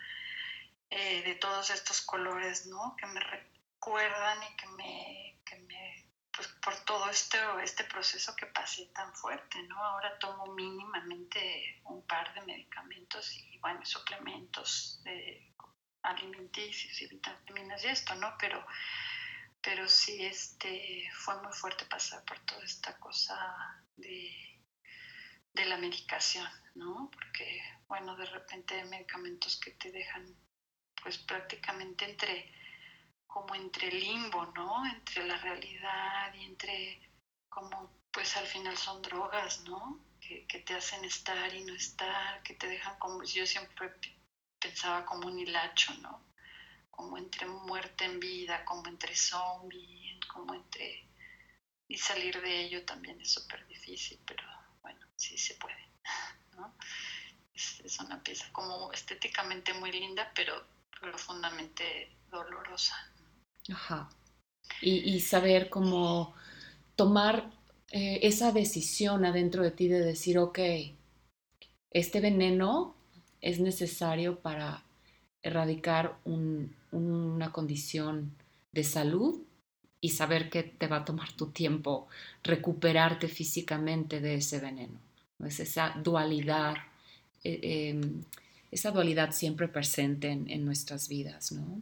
[0.91, 2.95] eh, de todos estos colores, ¿no?
[2.97, 8.45] Que me recuerdan y que me, que me pues por todo este, este proceso que
[8.47, 9.83] pasé tan fuerte, ¿no?
[9.83, 15.53] Ahora tomo mínimamente un par de medicamentos y, bueno, suplementos de
[16.03, 18.35] alimenticios y vitaminas y esto, ¿no?
[18.37, 18.65] Pero
[19.61, 24.59] pero sí este, fue muy fuerte pasar por toda esta cosa de,
[25.53, 27.09] de la medicación, ¿no?
[27.13, 30.35] Porque, bueno, de repente hay medicamentos que te dejan
[31.01, 32.51] pues prácticamente entre,
[33.27, 34.85] como entre limbo, ¿no?
[34.85, 37.01] Entre la realidad y entre,
[37.49, 39.99] como pues al final son drogas, ¿no?
[40.19, 43.91] Que, que te hacen estar y no estar, que te dejan como, yo siempre
[44.59, 46.31] pensaba como un hilacho, ¿no?
[47.01, 51.07] como entre muerte en vida, como entre zombie, como entre...
[51.87, 54.43] Y salir de ello también es súper difícil, pero
[54.81, 55.89] bueno, sí se puede,
[56.55, 56.75] ¿no?
[57.53, 60.63] Es, una pieza como estéticamente muy linda, pero
[61.01, 61.83] profundamente
[62.29, 62.95] dolorosa.
[63.69, 64.09] Ajá.
[64.81, 66.33] Y, saber cómo
[66.95, 67.51] tomar
[67.91, 70.59] eh, esa decisión adentro de ti de decir, ok,
[71.91, 72.95] este veneno
[73.41, 74.83] es necesario para
[75.43, 78.33] erradicar una condición
[78.71, 79.41] de salud
[79.99, 82.07] y saber que te va a tomar tu tiempo
[82.43, 84.99] recuperarte físicamente de ese veneno.
[85.45, 86.75] Es esa dualidad,
[87.43, 88.23] eh, em,
[88.71, 91.81] esa dualidad siempre presente en, nuestras vidas, ¿no?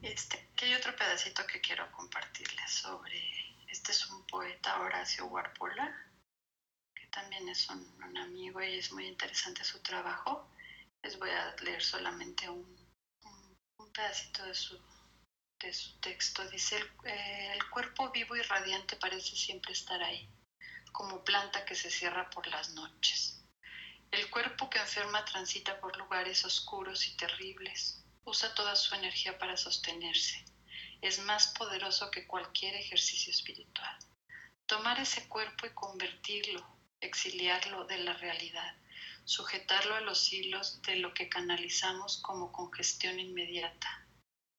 [0.00, 3.20] Este, hay otro pedacito que quiero compartirles sobre,
[3.68, 5.94] este es un poeta Horacio Warpola,
[6.94, 10.50] que también es un, amigo y es muy interesante su trabajo.
[11.02, 12.80] Les voy a leer solamente un,
[13.92, 14.78] pedacito de su,
[15.58, 16.48] de su texto.
[16.48, 20.28] Dice, el, eh, el cuerpo vivo y radiante parece siempre estar ahí,
[20.92, 23.39] como planta que se cierra por las noches.
[24.10, 29.56] El cuerpo que enferma transita por lugares oscuros y terribles, usa toda su energía para
[29.56, 30.44] sostenerse.
[31.00, 33.96] Es más poderoso que cualquier ejercicio espiritual.
[34.66, 36.66] Tomar ese cuerpo y convertirlo,
[37.00, 38.76] exiliarlo de la realidad,
[39.24, 44.06] sujetarlo a los hilos de lo que canalizamos como congestión inmediata,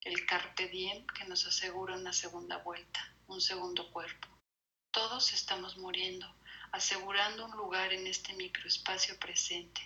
[0.01, 4.27] el carpe diem que nos asegura una segunda vuelta, un segundo cuerpo.
[4.91, 6.27] Todos estamos muriendo,
[6.71, 9.81] asegurando un lugar en este microespacio presente.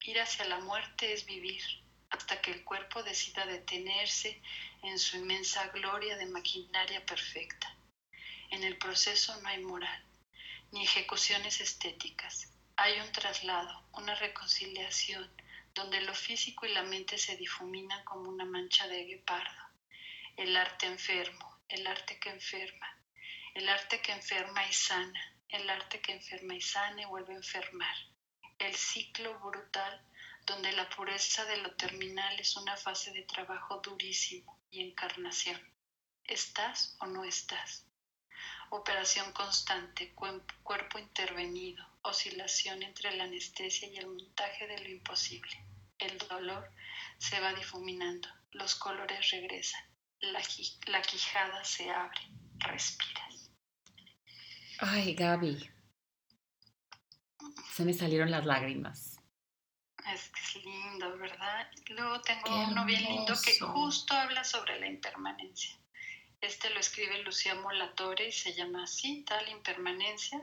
[0.00, 1.62] Ir hacia la muerte es vivir,
[2.10, 4.42] hasta que el cuerpo decida detenerse
[4.82, 7.74] en su inmensa gloria de maquinaria perfecta.
[8.50, 10.04] En el proceso no hay moral,
[10.72, 12.52] ni ejecuciones estéticas.
[12.76, 15.30] Hay un traslado, una reconciliación,
[15.74, 19.62] donde lo físico y la mente se difuminan como una mancha de guepardo.
[20.36, 22.98] El arte enfermo, el arte que enferma,
[23.54, 27.36] el arte que enferma y sana, el arte que enferma y sana y vuelve a
[27.36, 27.96] enfermar.
[28.58, 30.02] El ciclo brutal
[30.46, 35.60] donde la pureza de lo terminal es una fase de trabajo durísimo y encarnación.
[36.24, 37.86] ¿Estás o no estás?
[38.70, 45.64] Operación constante, cuerpo intervenido, oscilación entre la anestesia y el montaje de lo imposible.
[45.98, 46.72] El dolor
[47.18, 49.84] se va difuminando, los colores regresan,
[50.20, 50.42] la,
[50.86, 52.22] la quijada se abre,
[52.58, 53.31] respiras.
[54.78, 55.70] Ay, Gaby,
[57.72, 59.18] se me salieron las lágrimas.
[60.12, 61.70] Es que es lindo, ¿verdad?
[61.88, 65.78] Luego tengo uno bien lindo que justo habla sobre la impermanencia.
[66.40, 70.40] Este lo escribe Lucía Molatore y se llama así, tal impermanencia.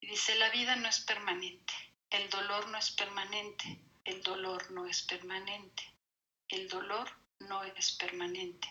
[0.00, 1.74] Y dice, la vida no es permanente,
[2.10, 5.82] el dolor no es permanente, el dolor no es permanente,
[6.48, 8.68] el dolor no es permanente.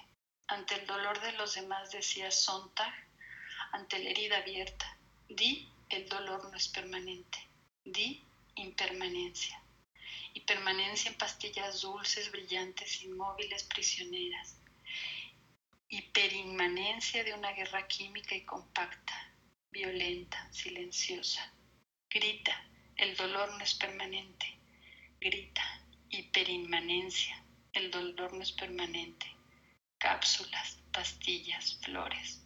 [0.47, 2.93] Ante el dolor de los demás decía Sontag,
[3.71, 4.97] ante la herida abierta,
[5.27, 7.37] di, el dolor no es permanente,
[7.83, 8.21] di
[8.55, 9.61] impermanencia
[10.33, 14.57] y permanencia en pastillas dulces, brillantes, inmóviles, prisioneras.
[15.87, 19.33] Hiperinmanencia de una guerra química y compacta,
[19.71, 21.53] violenta, silenciosa.
[22.09, 24.59] Grita, el dolor no es permanente.
[25.21, 25.63] Grita,
[26.09, 29.27] hiperinmanencia, el dolor no es permanente.
[29.97, 32.44] Cápsulas, pastillas, flores.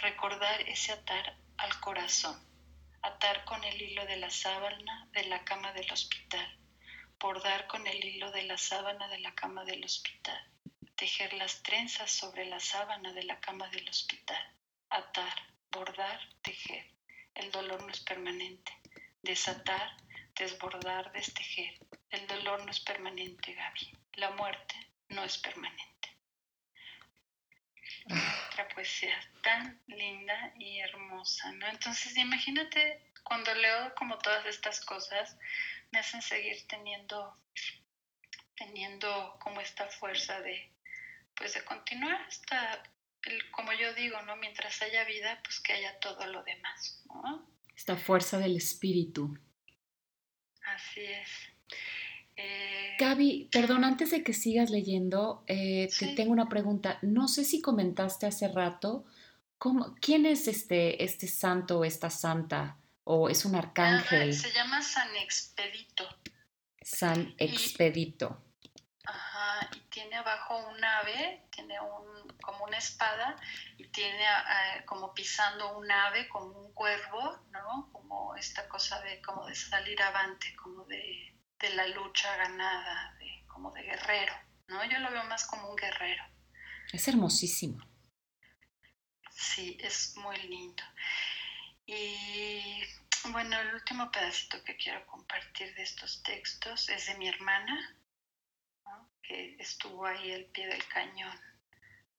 [0.00, 2.38] Recordar ese atar al corazón,
[3.02, 6.58] atar con el hilo de la sábana de la cama del hospital
[7.20, 10.40] bordar con el hilo de la sábana de la cama del hospital,
[10.94, 14.54] tejer las trenzas sobre la sábana de la cama del hospital,
[14.88, 15.34] atar,
[15.70, 16.92] bordar, tejer.
[17.34, 18.72] El dolor no es permanente.
[19.22, 19.96] Desatar,
[20.34, 21.78] desbordar, destejer.
[22.10, 23.92] El dolor no es permanente, Gaby.
[24.14, 24.74] La muerte
[25.08, 25.97] no es permanente.
[28.50, 31.66] Otra poesía tan linda y hermosa, ¿no?
[31.68, 35.36] Entonces, imagínate cuando leo como todas estas cosas,
[35.90, 37.36] me hacen seguir teniendo,
[38.56, 40.72] teniendo como esta fuerza de,
[41.34, 42.82] pues de continuar hasta,
[43.50, 44.36] como yo digo, ¿no?
[44.36, 47.04] Mientras haya vida, pues que haya todo lo demás,
[47.76, 49.38] Esta fuerza del espíritu.
[50.62, 51.30] Así es.
[52.38, 56.98] Eh, Gaby, perdón, antes de que sigas leyendo, eh, te tengo una pregunta.
[57.02, 59.04] No sé si comentaste hace rato,
[59.58, 62.78] ¿cómo, ¿quién es este, este santo o esta santa?
[63.10, 64.34] o es un arcángel.
[64.34, 66.06] se llama San Expedito.
[66.82, 68.42] San Expedito.
[69.02, 73.34] ajá, y tiene abajo un ave, tiene un, como una espada
[73.78, 77.88] y tiene eh, como pisando un ave, como un cuervo, ¿no?
[77.92, 83.44] Como esta cosa de, como de salir avante, como de, de la lucha ganada, de,
[83.46, 84.34] como de guerrero,
[84.68, 84.84] ¿no?
[84.84, 86.24] Yo lo veo más como un guerrero.
[86.92, 87.84] Es hermosísimo.
[89.30, 90.82] Sí, es muy lindo.
[91.86, 92.82] Y
[93.30, 97.96] bueno, el último pedacito que quiero compartir de estos textos es de mi hermana,
[99.22, 101.38] que estuvo ahí al pie del cañón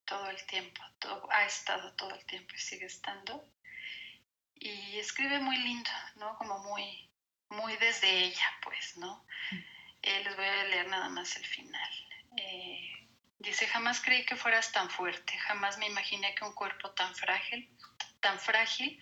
[0.10, 0.82] todo el tiempo,
[1.30, 3.46] ha estado todo el tiempo y sigue estando.
[4.56, 6.36] Y escribe muy lindo, ¿no?
[6.38, 7.09] Como muy,
[7.50, 9.26] muy desde ella, pues, ¿no?
[10.02, 11.92] Eh, les voy a leer nada más el final.
[12.38, 13.08] Eh,
[13.40, 17.70] dice, jamás creí que fueras tan fuerte, jamás me imaginé que un cuerpo tan frágil,
[18.22, 19.02] tan frágil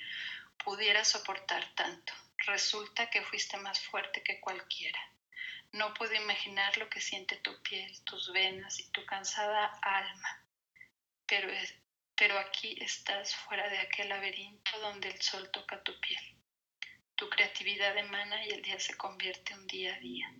[0.63, 2.13] pudiera soportar tanto.
[2.45, 4.99] Resulta que fuiste más fuerte que cualquiera.
[5.73, 10.43] No puedo imaginar lo que siente tu piel, tus venas y tu cansada alma.
[11.27, 11.49] pero,
[12.15, 16.37] pero aquí estás fuera de aquel laberinto donde el sol toca tu piel.
[17.17, 20.31] Tu creatividad emana y el día se convierte un día a día.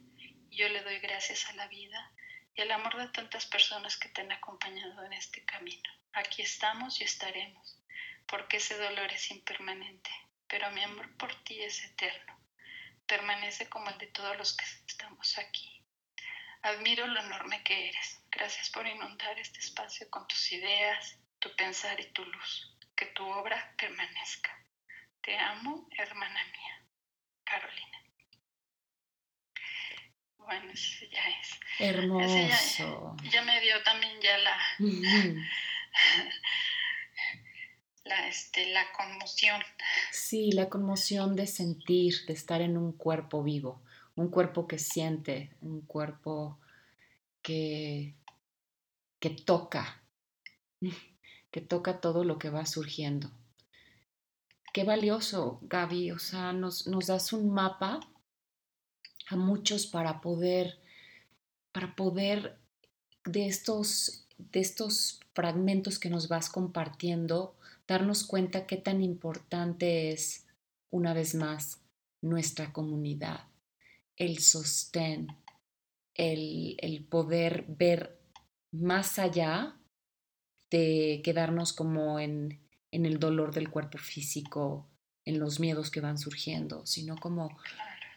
[0.52, 2.12] Yo le doy gracias a la vida
[2.54, 5.90] y al amor de tantas personas que te han acompañado en este camino.
[6.14, 7.80] Aquí estamos y estaremos,
[8.28, 10.12] porque ese dolor es impermanente,
[10.48, 12.40] pero mi amor por ti es eterno.
[13.08, 15.84] Permanece como el de todos los que estamos aquí.
[16.62, 18.22] Admiro lo enorme que eres.
[18.30, 22.78] Gracias por inundar este espacio con tus ideas, tu pensar y tu luz.
[22.96, 24.64] Que tu obra permanezca.
[25.28, 26.88] Te amo, hermana mía.
[27.44, 27.98] Carolina.
[30.38, 31.60] Bueno, ese ya es.
[31.80, 33.18] Hermoso.
[33.30, 34.58] ya, me dio también ya la,
[38.06, 39.62] la, este, la conmoción.
[40.14, 43.84] Sí, la conmoción de sentir, de estar en un cuerpo vivo,
[44.16, 46.58] un cuerpo que siente, un cuerpo
[47.42, 48.16] que,
[49.20, 50.02] que toca,
[51.52, 53.37] que toca todo lo que va surgiendo
[54.78, 56.12] qué valioso, Gaby.
[56.12, 58.00] O sea, nos, nos das un mapa
[59.28, 60.78] a muchos para poder,
[61.72, 62.60] para poder
[63.26, 67.56] de estos, de estos fragmentos que nos vas compartiendo,
[67.88, 70.46] darnos cuenta qué tan importante es,
[70.92, 71.82] una vez más,
[72.22, 73.48] nuestra comunidad,
[74.16, 75.26] el sostén,
[76.14, 78.20] el, el poder ver
[78.72, 79.76] más allá
[80.70, 84.88] de quedarnos como en, en el dolor del cuerpo físico,
[85.26, 87.50] en los miedos que van surgiendo, sino como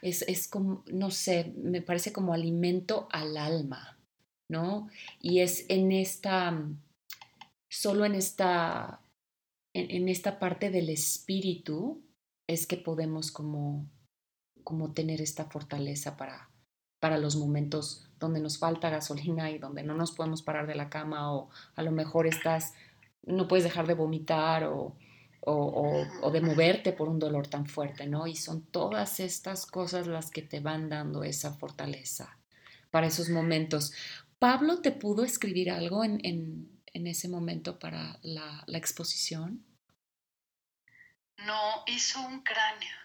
[0.03, 3.99] es, es como, no sé, me parece como alimento al alma,
[4.49, 4.89] ¿no?
[5.21, 6.67] Y es en esta,
[7.69, 9.01] solo en esta,
[9.75, 12.03] en, esta parte del espíritu
[12.49, 13.87] es que podemos como,
[14.65, 16.51] como tener esta fortaleza para,
[17.01, 20.91] para los momentos donde nos falta gasolina y donde no nos podemos parar de la
[20.91, 22.75] cama o a lo mejor estás
[23.23, 24.97] no puedes dejar de vomitar o,
[25.43, 28.27] o, de moverte por un dolor tan fuerte, ¿no?
[28.27, 32.39] Y son todas estas cosas las que te van dando esa fortaleza
[32.91, 33.93] para esos momentos.
[34.39, 39.65] ¿Pablo te pudo escribir algo en, en, ese momento para la, la, exposición?
[41.39, 42.97] No, hizo un cráneo.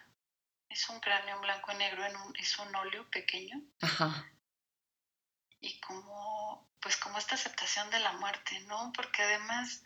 [0.69, 3.61] Hizo un cráneo en blanco y negro, en un, hizo un óleo pequeño.
[3.81, 4.29] Ajá.
[5.61, 8.91] Y como, pues como esta aceptación de la muerte, ¿no?
[8.93, 9.83] Porque además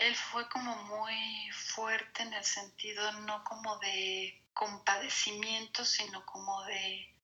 [0.00, 7.14] él fue como muy fuerte en el sentido no como de compadecimiento, sino como de,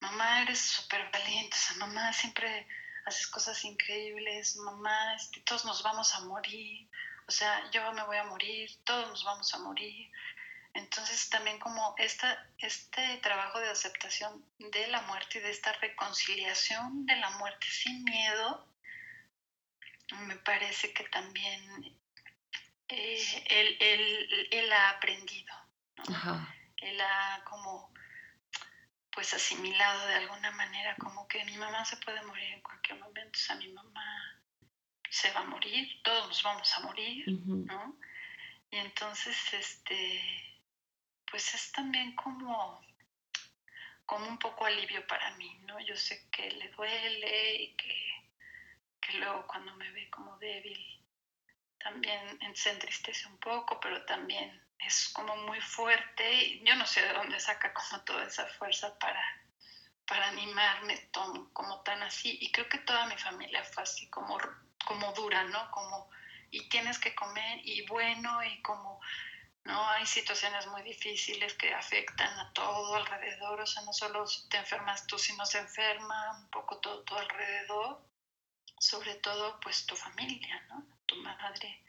[0.00, 2.66] mamá, eres súper valiente, o sea, mamá, siempre
[3.04, 6.88] haces cosas increíbles, mamá, este, todos nos vamos a morir,
[7.26, 10.10] o sea, yo me voy a morir, todos nos vamos a morir.
[10.74, 17.04] Entonces también como esta, este trabajo de aceptación de la muerte y de esta reconciliación
[17.04, 18.71] de la muerte sin miedo,
[20.26, 21.98] me parece que también
[22.88, 25.54] eh, él, él, ha aprendido,
[26.76, 27.92] él ha como
[29.10, 33.38] pues asimilado de alguna manera como que mi mamá se puede morir en cualquier momento,
[33.38, 34.42] o sea, mi mamá
[35.10, 37.98] se va a morir, todos nos vamos a morir, ¿no?
[38.70, 40.58] Y entonces, este,
[41.30, 42.80] pues es también como,
[44.06, 45.78] como un poco alivio para mí, ¿no?
[45.80, 48.21] Yo sé que le duele y que
[49.02, 50.78] que luego cuando me ve como débil
[51.78, 56.32] también se entristece un poco, pero también es como muy fuerte.
[56.32, 59.20] Y yo no sé de dónde saca como toda esa fuerza para,
[60.06, 61.10] para animarme
[61.52, 62.38] como tan así.
[62.40, 64.38] Y creo que toda mi familia fue así como,
[64.86, 65.70] como dura, ¿no?
[65.72, 66.08] Como
[66.52, 69.00] y tienes que comer y bueno y como
[69.64, 74.58] no hay situaciones muy difíciles que afectan a todo alrededor, o sea, no solo te
[74.58, 78.11] enfermas tú, sino se enferma un poco todo, todo alrededor
[78.82, 80.84] sobre todo pues tu familia, ¿no?
[81.06, 81.84] Tu madre,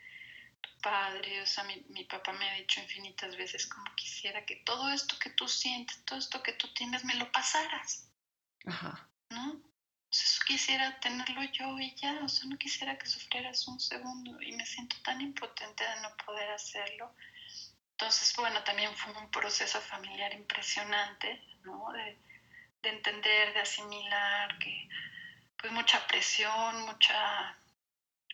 [0.62, 4.91] tu padre, o sea, mi, papá me ha dicho infinitas veces como quisiera que todo
[4.91, 8.08] esto que tú sientes, todo esto que tú tienes, me lo pasaras.
[8.68, 9.10] Ajá.
[9.30, 9.54] ¿No?
[9.54, 13.80] O sea, eso quisiera tenerlo yo y ya, o sea, no quisiera que sufrieras un
[13.80, 17.16] segundo y me siento tan impotente de no poder hacerlo.
[17.94, 21.91] Entonces, bueno, también fue un proceso familiar impresionante, ¿no?
[21.91, 22.20] De,
[22.84, 24.89] de entender, de asimilar que
[25.64, 27.57] pues mucha presión, mucha,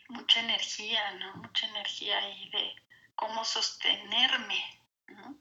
[0.08, 1.36] mucha energía, ¿no?
[1.36, 2.74] Mucha energía ahí de
[3.14, 4.64] cómo sostenerme,
[5.10, 5.38] ¿no?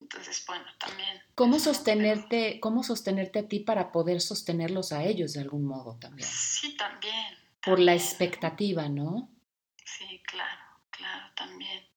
[0.00, 1.20] Entonces, bueno, también.
[1.34, 6.28] ¿Cómo sostenerte, cómo sostenerte a ti para poder sostenerlos a ellos de algún modo también?
[6.28, 7.36] Sí, también.
[7.60, 9.28] Por la expectativa, ¿no?
[9.84, 11.89] Sí, claro, claro, también.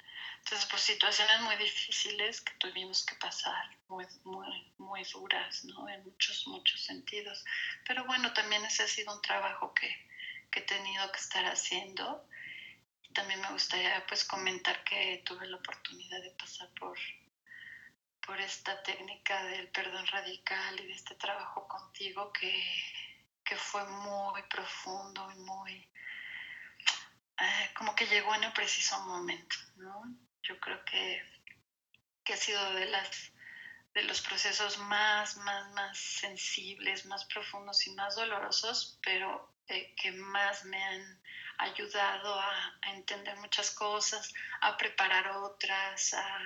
[0.54, 5.90] Entonces, pues situaciones muy difíciles que tuvimos que pasar, muy, muy, muy duras, ¿no?
[5.90, 7.44] En muchos, muchos sentidos.
[7.88, 9.90] Pero bueno, también ese ha sido un trabajo que,
[10.52, 12.30] que he tenido que estar haciendo.
[13.16, 17.00] También me gustaría pues comentar que tuve la oportunidad de pasar por,
[18.24, 22.64] por esta técnica del perdón radical y de este trabajo contigo que,
[23.44, 25.90] que fue muy profundo y muy,
[27.40, 30.04] eh, como que llegó en el preciso momento, ¿no?
[30.44, 31.24] Yo creo que,
[32.24, 33.34] que ha sido de las
[33.94, 40.12] de los procesos más, más, más sensibles, más profundos y más dolorosos, pero eh, que
[40.12, 41.22] más me han
[41.60, 46.40] ayudado a, entender muchas cosas, a preparar otras, a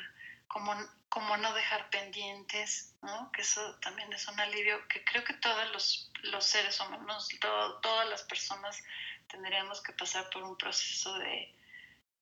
[0.48, 0.76] como,
[1.10, 3.32] como no dejar pendientes, ¿no?
[3.32, 8.10] que eso también es un alivio que creo que todos los, los seres humanos, todas
[8.10, 8.78] las personas
[9.28, 11.54] tendríamos que pasar por un proceso de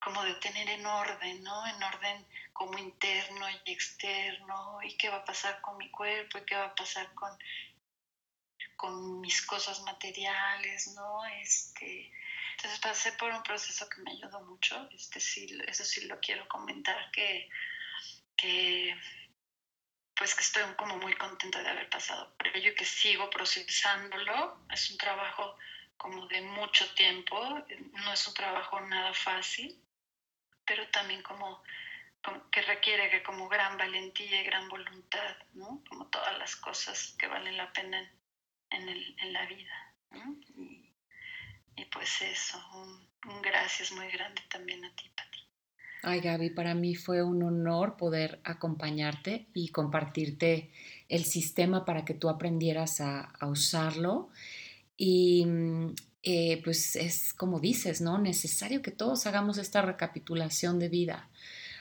[0.06, 1.66] como de tener en orden, ¿no?
[1.66, 6.46] En orden como interno y externo, y qué va a pasar con mi cuerpo, y
[6.46, 7.36] qué va a pasar con,
[8.76, 11.26] con mis cosas materiales, ¿no?
[11.26, 12.12] Este,
[12.52, 16.48] entonces pasé por un proceso que me ayudó mucho, este, sí, eso sí lo quiero
[16.48, 17.50] comentar, que,
[18.38, 18.96] que
[20.16, 24.92] pues que estoy como muy contenta de haber pasado por ello que sigo procesándolo, es
[24.92, 25.58] un trabajo
[25.98, 27.36] como de mucho tiempo,
[27.94, 29.82] no es un trabajo nada fácil,
[30.66, 31.64] pero también como,
[32.52, 35.84] que requiere que como gran valentía y gran voluntad, ¿no?
[35.90, 38.00] Como todas las cosas que valen la pena
[38.70, 39.86] en, en la vida,
[41.78, 45.40] y, pues eso, un, un, gracias muy grande también a ti, Pati.
[46.04, 50.72] Ay, Gaby, para mí fue un honor poder acompañarte y compartirte
[51.10, 54.30] el sistema para que tú aprendieras a, a usarlo.
[54.96, 55.96] Y mm,
[56.28, 58.18] eh, pues es como dices, ¿no?
[58.18, 61.30] Necesario que todos hagamos esta recapitulación de vida.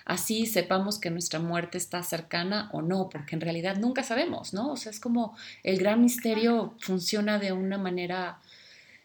[0.05, 4.73] Así sepamos que nuestra muerte está cercana o no, porque en realidad nunca sabemos, ¿no?
[4.73, 8.39] O sea, es como el gran misterio funciona de una manera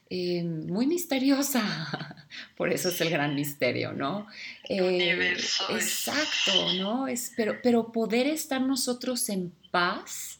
[0.09, 1.63] eh, muy misteriosa.
[2.57, 4.27] Por eso es el gran misterio, ¿no?
[4.67, 5.37] Eh,
[5.69, 7.07] exacto, ¿no?
[7.07, 10.38] Es, pero, pero poder estar nosotros en paz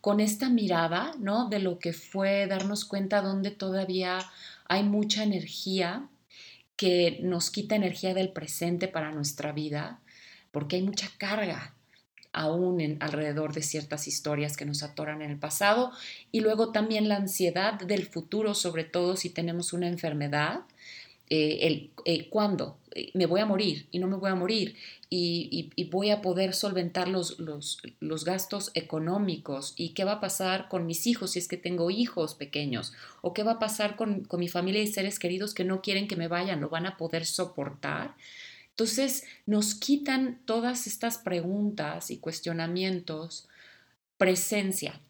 [0.00, 1.48] con esta mirada, ¿no?
[1.48, 4.18] De lo que fue darnos cuenta donde todavía
[4.66, 6.08] hay mucha energía
[6.76, 10.00] que nos quita energía del presente para nuestra vida,
[10.50, 11.74] porque hay mucha carga
[12.32, 15.90] aún alrededor de ciertas historias que nos atoran en el pasado
[16.30, 20.60] y luego también la ansiedad del futuro, sobre todo si tenemos una enfermedad,
[21.30, 24.76] eh, el eh, cuándo eh, me voy a morir y no me voy a morir.
[25.08, 29.74] Y, voy a poder solventar los, los, gastos económicos.
[29.76, 33.32] Y qué va a pasar con mis hijos si es que tengo hijos pequeños o
[33.32, 36.16] qué va a pasar con, con mi familia y seres queridos que no quieren que
[36.16, 38.14] me vayan, lo van a poder soportar.
[38.70, 43.48] Entonces nos quitan todas estas preguntas y cuestionamientos
[44.16, 45.00] presencia.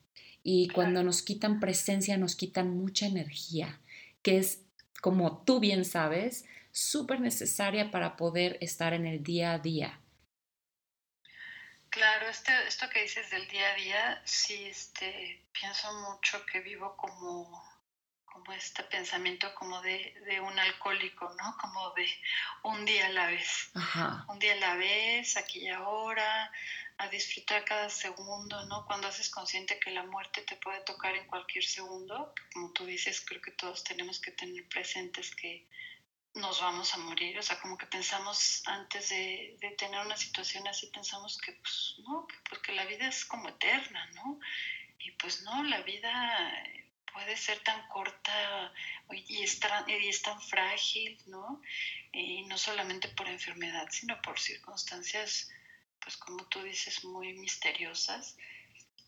[0.43, 3.81] Y cuando nos quitan presencia, nos quitan mucha energía,
[4.23, 4.63] que es
[5.01, 10.01] como tú bien sabes, súper necesaria para poder estar en el día a día.
[11.91, 16.97] Claro, este, esto que dices del día a día, sí, este, pienso mucho que vivo
[16.97, 17.69] como,
[18.25, 21.57] como este pensamiento como de, de, un alcohólico, ¿no?
[21.61, 22.07] Como de
[22.63, 23.73] un día a la vez.
[24.29, 26.53] Un día a la vez, aquí y ahora,
[27.01, 28.85] a disfrutar cada segundo, ¿no?
[28.85, 33.23] Cuando haces consciente que la muerte te puede tocar en cualquier segundo, como tú dices,
[33.23, 35.67] creo que todos tenemos que tener presentes que
[36.35, 40.89] nos vamos a morir, o sea, como que pensamos antes de, tener una situación así,
[40.89, 44.39] pensamos que pues no, que, pues, que la vida es como eterna, ¿no?
[44.99, 46.53] Y pues no, la vida
[47.15, 48.73] puede ser tan corta
[49.11, 51.63] y es tan, y es tan frágil, ¿no?
[52.13, 55.49] Y no solamente por enfermedad, sino por circunstancias
[56.01, 58.37] pues como tú dices, muy misteriosas,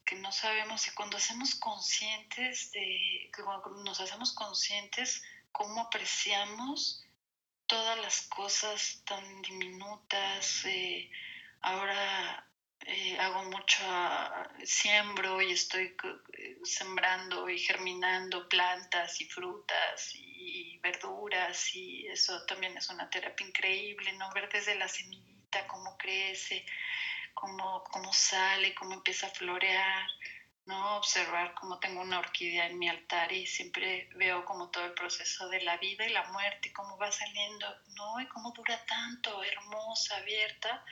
[0.04, 5.22] que no sabemos y cuando hacemos conscientes de, cuando nos hacemos conscientes
[5.52, 7.04] cómo apreciamos
[7.66, 11.10] todas las cosas tan diminutas, eh,
[11.60, 12.46] ahora
[12.80, 13.82] eh, hago mucho,
[14.64, 15.94] siembro y estoy
[16.32, 23.46] eh, sembrando y germinando plantas y frutas y verduras y eso también es una terapia
[23.46, 24.30] increíble, ¿no?
[24.32, 25.31] Ver desde la semilla
[25.66, 26.64] cómo crece,
[27.34, 30.06] cómo, cómo sale, cómo empieza a florear,
[30.66, 30.96] ¿no?
[30.96, 35.48] Observar cómo tengo una orquídea en mi altar y siempre veo como todo el proceso
[35.48, 38.20] de la vida y la muerte, cómo va saliendo, ¿no?
[38.20, 40.84] Y cómo dura tanto, hermosa, abierta,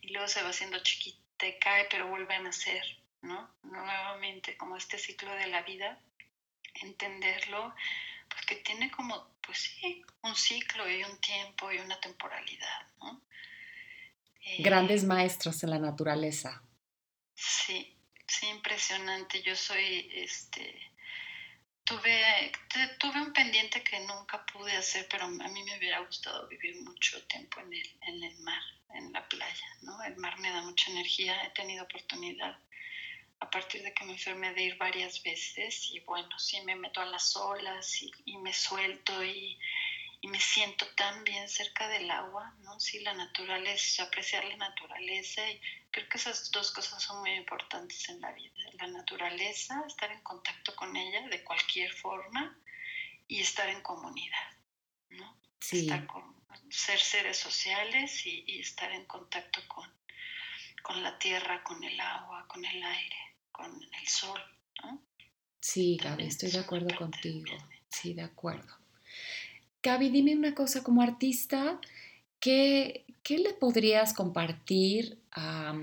[0.00, 1.26] y luego se va haciendo chiquita
[1.60, 2.84] cae, pero vuelve a nacer,
[3.22, 3.54] ¿no?
[3.62, 5.98] Nuevamente, como este ciclo de la vida,
[6.74, 7.74] entenderlo,
[8.28, 13.22] porque tiene como, pues sí, un ciclo y un tiempo y una temporalidad, ¿no?
[14.58, 16.62] Grandes maestros en la naturaleza.
[17.34, 19.42] Sí, sí, impresionante.
[19.42, 20.74] Yo soy, este,
[21.84, 22.52] tuve,
[22.98, 27.22] tuve un pendiente que nunca pude hacer, pero a mí me hubiera gustado vivir mucho
[27.26, 28.62] tiempo en el, en el mar,
[28.94, 30.02] en la playa, ¿no?
[30.04, 32.58] El mar me da mucha energía, he tenido oportunidad
[33.38, 37.00] a partir de que me enfermé de ir varias veces y bueno, sí me meto
[37.00, 39.58] a las olas y, y me suelto y,
[40.26, 42.78] y, me siento tan bien cerca del agua, ¿no?
[42.80, 45.60] Sí, la naturaleza, apreciar la naturaleza y
[45.90, 48.52] creo que esas dos cosas son muy importantes en la vida.
[48.74, 52.58] La naturaleza, estar en contacto con ella de cualquier forma
[53.28, 54.50] y estar en comunidad,
[55.10, 55.40] ¿no?
[55.60, 55.80] Sí.
[55.80, 56.36] Estar con,
[56.70, 59.90] ser seres sociales y, y estar en contacto con,
[60.82, 64.40] con la tierra, con el agua, con el aire con el sol.
[64.82, 65.02] ¿no?
[65.60, 67.56] Sí, Gaby, estoy de acuerdo contigo.
[67.88, 68.76] Sí, de acuerdo.
[69.86, 71.80] Gaby, dime una cosa, como artista,
[72.40, 75.76] ¿qué, qué le podrías compartir a,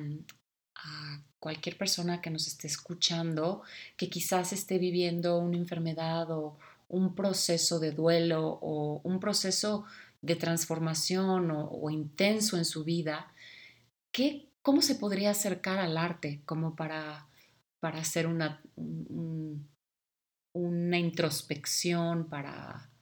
[0.76, 3.62] a cualquier persona que nos esté escuchando
[3.96, 6.58] que quizás esté viviendo una enfermedad o
[6.90, 9.86] un proceso de duelo o un proceso
[10.22, 13.32] de transformación o, o intenso en su vida?
[14.12, 17.26] ¿Qué, ¿Cómo se podría acercar al arte como para
[17.80, 18.62] para hacer una,
[20.54, 22.93] una introspección, para,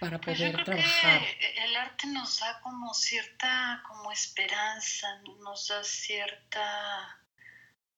[0.00, 1.20] para pues poder yo creo trabajar.
[1.38, 5.06] Que el arte nos da como cierta como esperanza,
[5.40, 7.22] nos da cierta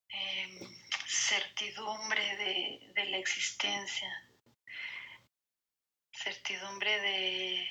[0.09, 0.59] em,
[1.07, 4.11] certidumbre de, de, la existencia,
[6.13, 7.69] certidumbre de,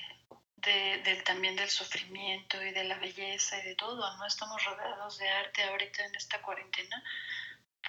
[0.56, 4.26] de, del, también del sufrimiento y de la belleza y de todo, ¿no?
[4.26, 7.04] Estamos rodeados de arte ahorita en esta cuarentena,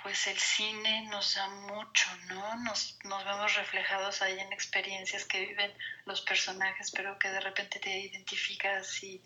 [0.04, 2.58] pues el cine nos da mucho, ¿no?
[2.58, 5.74] Nos, nos, vemos reflejados ahí en experiencias que viven
[6.06, 9.24] los personajes, pero que de repente te identificas y,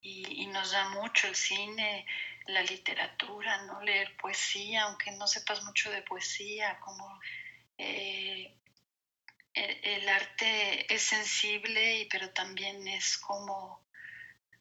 [0.00, 2.06] y, nos da mucho el cine,
[2.46, 3.82] la literatura, ¿no?
[3.82, 7.20] Leer poesía, aunque no sepas mucho de poesía, como
[7.76, 8.56] eh,
[9.52, 13.86] el, arte es sensible, pero también es como,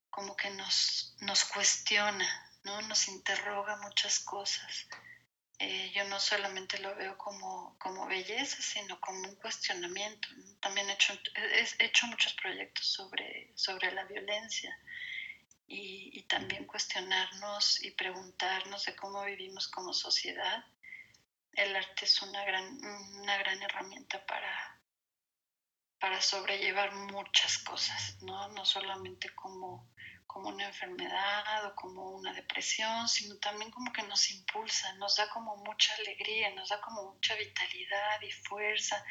[0.09, 2.81] como que nos, nos cuestiona, ¿no?
[2.81, 4.87] Nos interroga muchas cosas.
[5.59, 10.27] Eh, yo no solamente lo veo como, como belleza, sino como un cuestionamiento.
[10.59, 14.77] También he hecho, he hecho muchos proyectos sobre, sobre la violencia
[15.65, 20.63] y, y, también cuestionarnos y preguntarnos de cómo vivimos como sociedad.
[21.53, 22.65] El arte es una gran,
[23.15, 24.79] una gran herramienta para,
[25.99, 28.47] para sobrellevar muchas cosas, ¿no?
[28.49, 29.89] no solamente como
[30.27, 35.29] como una enfermedad o como una depresión, sino también como que nos impulsa, nos da
[35.29, 39.03] como mucha alegría, nos da como mucha vitalidad y fuerza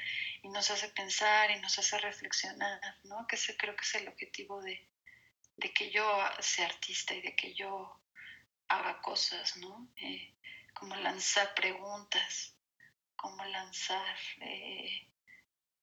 [0.43, 3.27] y nos hace pensar y nos hace reflexionar, ¿no?
[3.27, 4.89] Que ese creo que es el objetivo de,
[5.57, 6.07] de que yo
[6.41, 8.01] sea artista y de que yo
[8.69, 9.89] haga cosas, ¿no?
[9.97, 10.35] Eh,
[10.75, 12.55] como lanzar preguntas,
[13.17, 14.17] como lanzar...
[14.41, 15.11] Eh,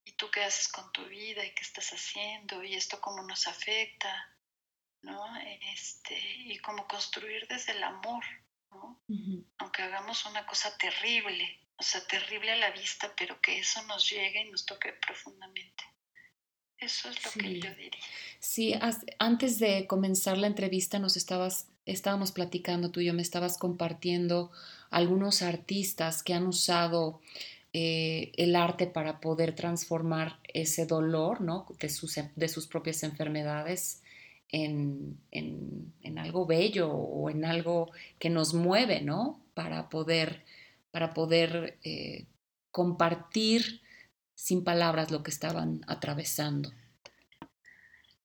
[0.06, 1.46] ¿Y tú qué haces con tu vida?
[1.46, 2.62] ¿Y qué estás haciendo?
[2.62, 4.33] ¿Y esto cómo nos afecta?
[5.04, 5.24] ¿No?
[5.74, 8.24] Este, y como construir desde el amor,
[8.72, 9.02] ¿no?
[9.58, 14.10] Aunque hagamos una cosa terrible, o sea, terrible a la vista, pero que eso nos
[14.10, 15.84] llegue y nos toque profundamente.
[16.78, 18.02] Eso es lo que yo diría.
[18.40, 18.74] Sí,
[19.20, 24.52] antes de comenzar la entrevista nos estabas, estábamos platicando, tú y yo me estabas compartiendo
[24.90, 27.22] algunos artistas que han usado
[27.72, 31.68] eh, el arte para poder transformar ese dolor, ¿no?
[31.80, 34.03] De sus, de sus propias enfermedades
[34.50, 39.44] en, en, algo bello o en algo que nos mueve, ¿no?
[39.54, 40.46] Para poder,
[40.92, 42.28] para poder eh,
[42.72, 43.82] compartir
[44.36, 46.72] sin palabras lo que estaban atravesando.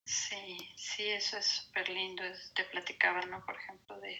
[0.04, 2.22] Sí, sí, eso es súper lindo.
[2.54, 3.44] Te platicaba, ¿no?
[3.44, 4.16] Por ejemplo, de,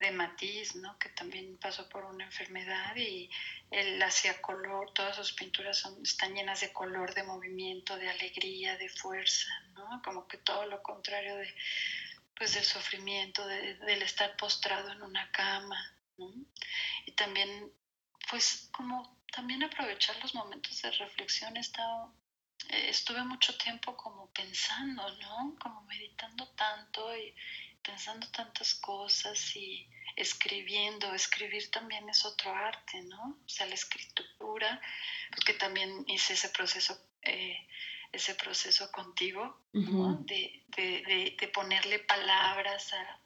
[0.00, 0.98] de Matisse, ¿no?
[0.98, 3.28] que también pasó por una enfermedad y
[3.70, 8.76] él hacía color, todas sus pinturas son, están llenas de color, de movimiento, de alegría,
[8.76, 10.00] de fuerza, ¿no?
[10.04, 11.52] como que todo lo contrario de,
[12.36, 15.92] pues, del sufrimiento, de, del estar postrado en una cama.
[16.16, 16.32] ¿no?
[17.06, 17.72] Y también,
[18.30, 22.12] pues como también aprovechar los momentos de reflexión, estaba,
[22.70, 25.56] eh, estuve mucho tiempo como pensando, ¿no?
[25.60, 27.34] Como meditando tanto y
[27.88, 31.14] pensando tantas cosas y escribiendo.
[31.14, 33.38] Escribir también es otro arte, ¿no?
[33.44, 34.80] O sea, la escritura,
[35.34, 37.66] porque también hice ese proceso, eh,
[38.12, 40.18] ese proceso contigo, ¿no?
[40.26, 43.20] de, de, de, ponerle palabras a,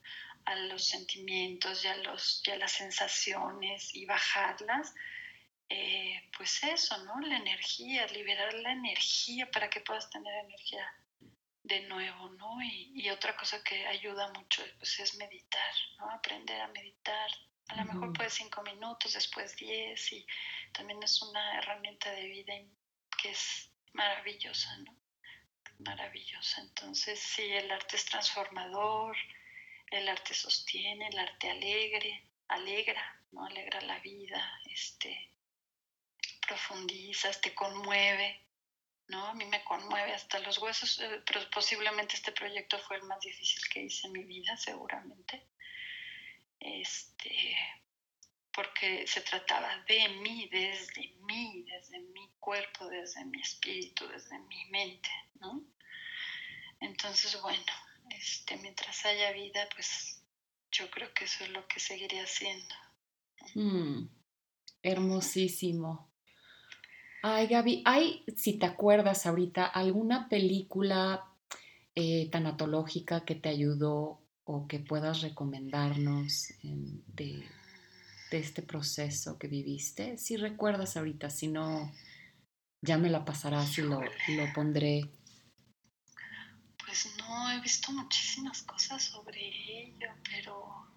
[0.44, 4.94] a, los sentimientos y a, los, y a las sensaciones y bajarlas.
[5.68, 7.18] Eh, pues eso, ¿no?
[7.20, 10.86] La energía, liberar la energía para que puedas tener energía
[11.64, 12.60] de nuevo, ¿no?
[12.62, 16.10] Y, y, otra cosa que ayuda mucho pues, es meditar, ¿no?
[16.10, 17.30] Aprender a meditar
[17.68, 20.26] A lo mejor puede cinco minutos, después diez, y
[20.72, 22.54] también es una herramienta de vida
[23.20, 24.96] que es maravillosa, ¿no?
[25.78, 26.60] Maravillosa.
[26.60, 29.16] Entonces, sí, el arte es transformador,
[29.90, 33.46] el arte sostiene, el arte alegre, alegra, ¿no?
[33.46, 35.30] Alegra la vida, este,
[36.46, 38.40] profundizas, te conmueve,
[39.08, 39.26] ¿no?
[39.26, 43.20] A mí me conmueve hasta los huesos, eh, pero posiblemente este proyecto fue el más
[43.20, 45.48] difícil que hice en mi vida, seguramente.
[46.58, 47.56] Este,
[48.52, 54.64] porque se trataba de mí, desde mí, desde mi cuerpo, desde mi espíritu, desde mi
[54.66, 55.08] mente,
[55.40, 55.62] ¿no?
[56.80, 57.72] Entonces, bueno,
[58.10, 60.22] este, mientras haya vida, pues
[60.70, 62.74] yo creo que eso es lo que seguiré haciendo.
[63.54, 64.08] Mm,
[64.82, 66.11] hermosísimo.
[67.24, 71.24] Ay, Gaby, ¿hay, si te acuerdas ahorita, alguna película
[71.94, 77.48] eh, tanatológica que te ayudó o que puedas recomendarnos de,
[78.32, 80.18] este proceso que viviste?
[80.18, 81.92] Si recuerdas ahorita, si no,
[82.80, 85.08] ya me la pasarás y lo, lo pondré.
[86.84, 90.88] Pues no, he visto muchísimas cosas sobre ello, pero,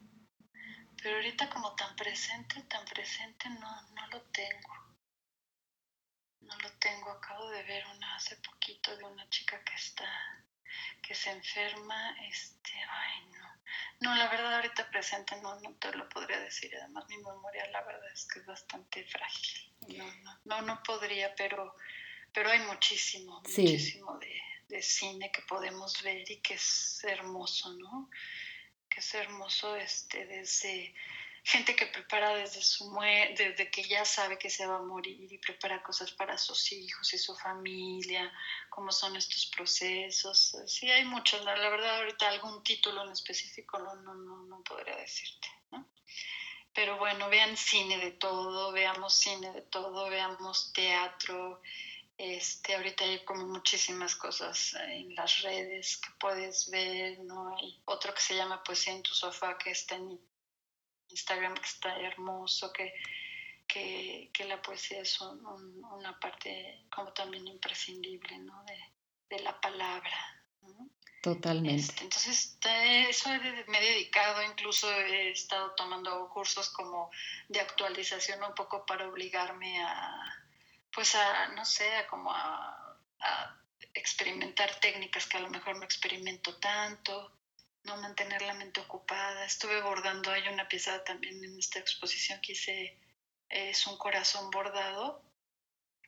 [1.03, 4.84] pero ahorita como tan presente, tan presente, no, no lo tengo
[6.41, 7.11] no lo tengo.
[7.11, 10.43] Acabo de ver una hace poquito de una chica que está,
[11.01, 12.15] que se enferma.
[12.27, 13.45] Este, ay, no.
[14.01, 16.75] No, la verdad ahorita presente no, no te lo podría decir.
[16.77, 19.73] Además mi memoria la verdad es que es bastante frágil.
[19.87, 21.75] No, no, no, no podría, pero,
[22.33, 28.09] pero hay muchísimo, muchísimo de, de cine que podemos ver y que es hermoso, ¿no?
[28.89, 30.93] Que es hermoso este, desde
[31.45, 32.91] gente que prepara desde su
[33.37, 37.13] desde que ya sabe que se va a morir y prepara cosas para sus hijos
[37.13, 38.33] y su familia,
[38.69, 40.57] cómo son estos procesos.
[40.65, 44.95] Sí, hay muchos, la, verdad ahorita algún título en específico no, no, no, no podría
[44.95, 45.87] decirte, ¿no?
[46.73, 51.61] Pero bueno, vean cine de todo, veamos cine de todo, veamos teatro.
[52.17, 57.55] Este, ahorita hay como muchísimas cosas en las redes que puedes ver, ¿no?
[57.55, 60.19] Hay otro que se llama Poesía en tu sofá que está en
[61.09, 62.93] Instagram que está hermoso, que,
[63.67, 68.63] que, la poesía es una parte como también imprescindible ¿no?
[69.29, 70.15] de, la palabra.
[71.21, 71.81] Totalmente.
[71.81, 73.29] Este, entonces, eso
[73.67, 77.09] me he dedicado, incluso he estado tomando cursos como
[77.49, 80.47] de actualización un poco para obligarme a,
[80.93, 83.61] pues a, no sé, a como a, a
[83.93, 87.31] experimentar técnicas que a lo mejor no experimento tanto,
[87.85, 89.45] no mantener la mente ocupada.
[89.45, 92.99] Estuve bordando, hay una pieza también en esta exposición que hice,
[93.49, 95.23] es un corazón bordado,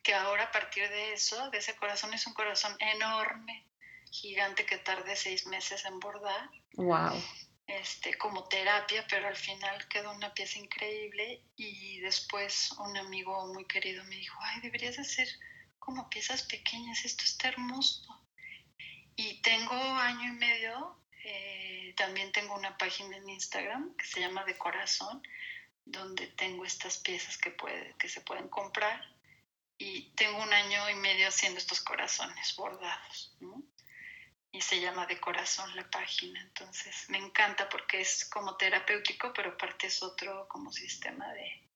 [0.02, 3.66] que ahora a partir de eso, de ese corazón, es un corazón enorme,
[4.10, 6.50] gigante que tardé seis meses en bordar.
[6.74, 7.22] Wow.
[7.66, 13.66] Este, como terapia, pero al final quedó una pieza increíble y después un amigo muy
[13.66, 15.28] querido me dijo, ay, deberías hacer
[15.78, 18.02] como piezas pequeñas, esto está hermoso.
[19.16, 20.98] Y tengo año y medio
[21.30, 25.22] eh, también tengo una página en Instagram que se llama De Corazón,
[25.84, 27.54] donde tengo estas piezas que,
[28.08, 29.04] se pueden comprar
[29.76, 33.36] y tengo un año y medio haciendo estos corazones bordados.
[34.52, 36.40] Y se llama De Corazón la página.
[36.40, 41.68] Entonces me encanta porque es como terapéutico, pero aparte es otro como sistema de,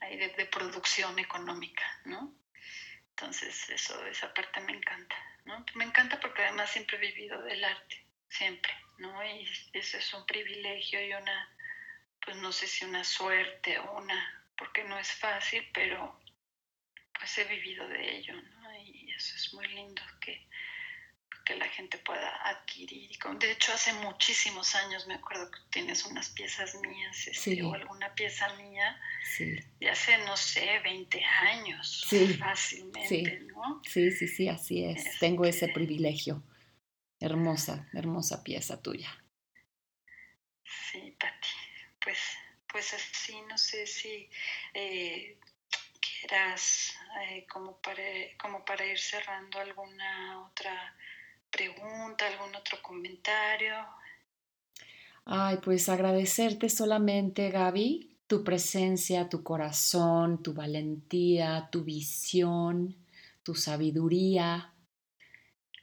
[0.00, 2.34] de, de producción económica, ¿no?
[3.10, 5.64] Entonces eso, esa parte me encanta, ¿no?
[5.74, 8.02] Me encanta porque además siempre he vivido del arte
[8.32, 9.24] siempre, ¿no?
[9.24, 11.48] Y eso es un privilegio y una,
[12.24, 16.18] pues no sé si una suerte o una, porque no es fácil, pero
[17.18, 18.74] pues he vivido de ello, ¿no?
[18.78, 20.46] Y eso es muy lindo que,
[21.44, 23.10] que la gente pueda adquirir.
[23.38, 28.14] De hecho, hace muchísimos años me acuerdo que tienes unas piezas mías, este, o alguna
[28.14, 29.00] pieza mía,
[29.36, 29.56] sí.
[29.78, 32.06] de hace, no sé, 20 años,
[32.38, 33.82] fácilmente, ¿no?
[33.86, 35.18] Sí, sí, sí, así es.
[35.18, 36.42] Tengo ese este privilegio.
[37.22, 39.08] Hermosa, hermosa pieza tuya.
[40.64, 41.48] Sí, Pati.
[42.02, 42.18] Pues,
[42.66, 44.28] pues así, no sé si
[44.74, 45.38] eh,
[46.00, 46.92] quieras,
[47.28, 48.02] eh, como, para,
[48.40, 50.96] como para ir cerrando, alguna otra
[51.48, 53.76] pregunta, algún otro comentario.
[55.24, 62.96] Ay, pues agradecerte solamente, Gaby, tu presencia, tu corazón, tu valentía, tu visión,
[63.44, 64.71] tu sabiduría,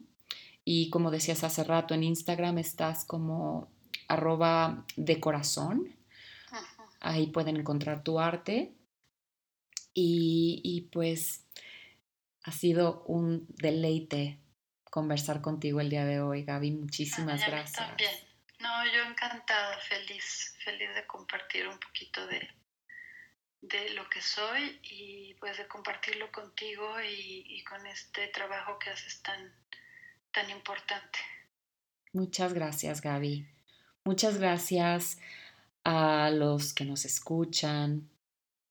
[0.65, 3.71] Y como decías hace rato, en Instagram estás como
[4.07, 5.95] arroba de corazón.
[6.99, 8.73] Ahí pueden encontrar tu arte.
[9.93, 11.45] Y, y, pues
[12.43, 14.39] ha sido un deleite
[14.89, 16.71] conversar contigo el día de hoy, Gaby.
[16.71, 17.87] Muchísimas gracias.
[17.87, 18.11] También.
[18.59, 22.49] No, yo encantada, feliz, feliz de compartir un poquito de,
[23.61, 28.89] de lo que soy y pues de compartirlo contigo y, y con este trabajo que
[28.89, 29.53] haces tan,
[30.33, 31.19] tan importante.
[32.11, 33.47] Muchas gracias, Gaby.
[34.05, 35.17] Muchas gracias
[35.83, 38.09] a los que nos escuchan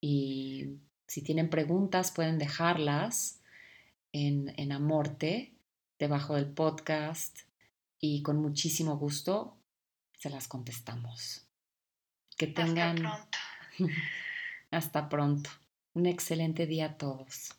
[0.00, 3.40] y si tienen preguntas pueden dejarlas
[4.12, 5.54] en, en Amorte,
[5.98, 7.40] debajo del podcast
[7.98, 9.56] y con muchísimo gusto
[10.18, 11.46] se las contestamos.
[12.36, 13.04] Que tengan...
[13.06, 13.38] Hasta pronto.
[14.70, 15.50] Hasta pronto.
[15.94, 17.50] Un excelente día a todos.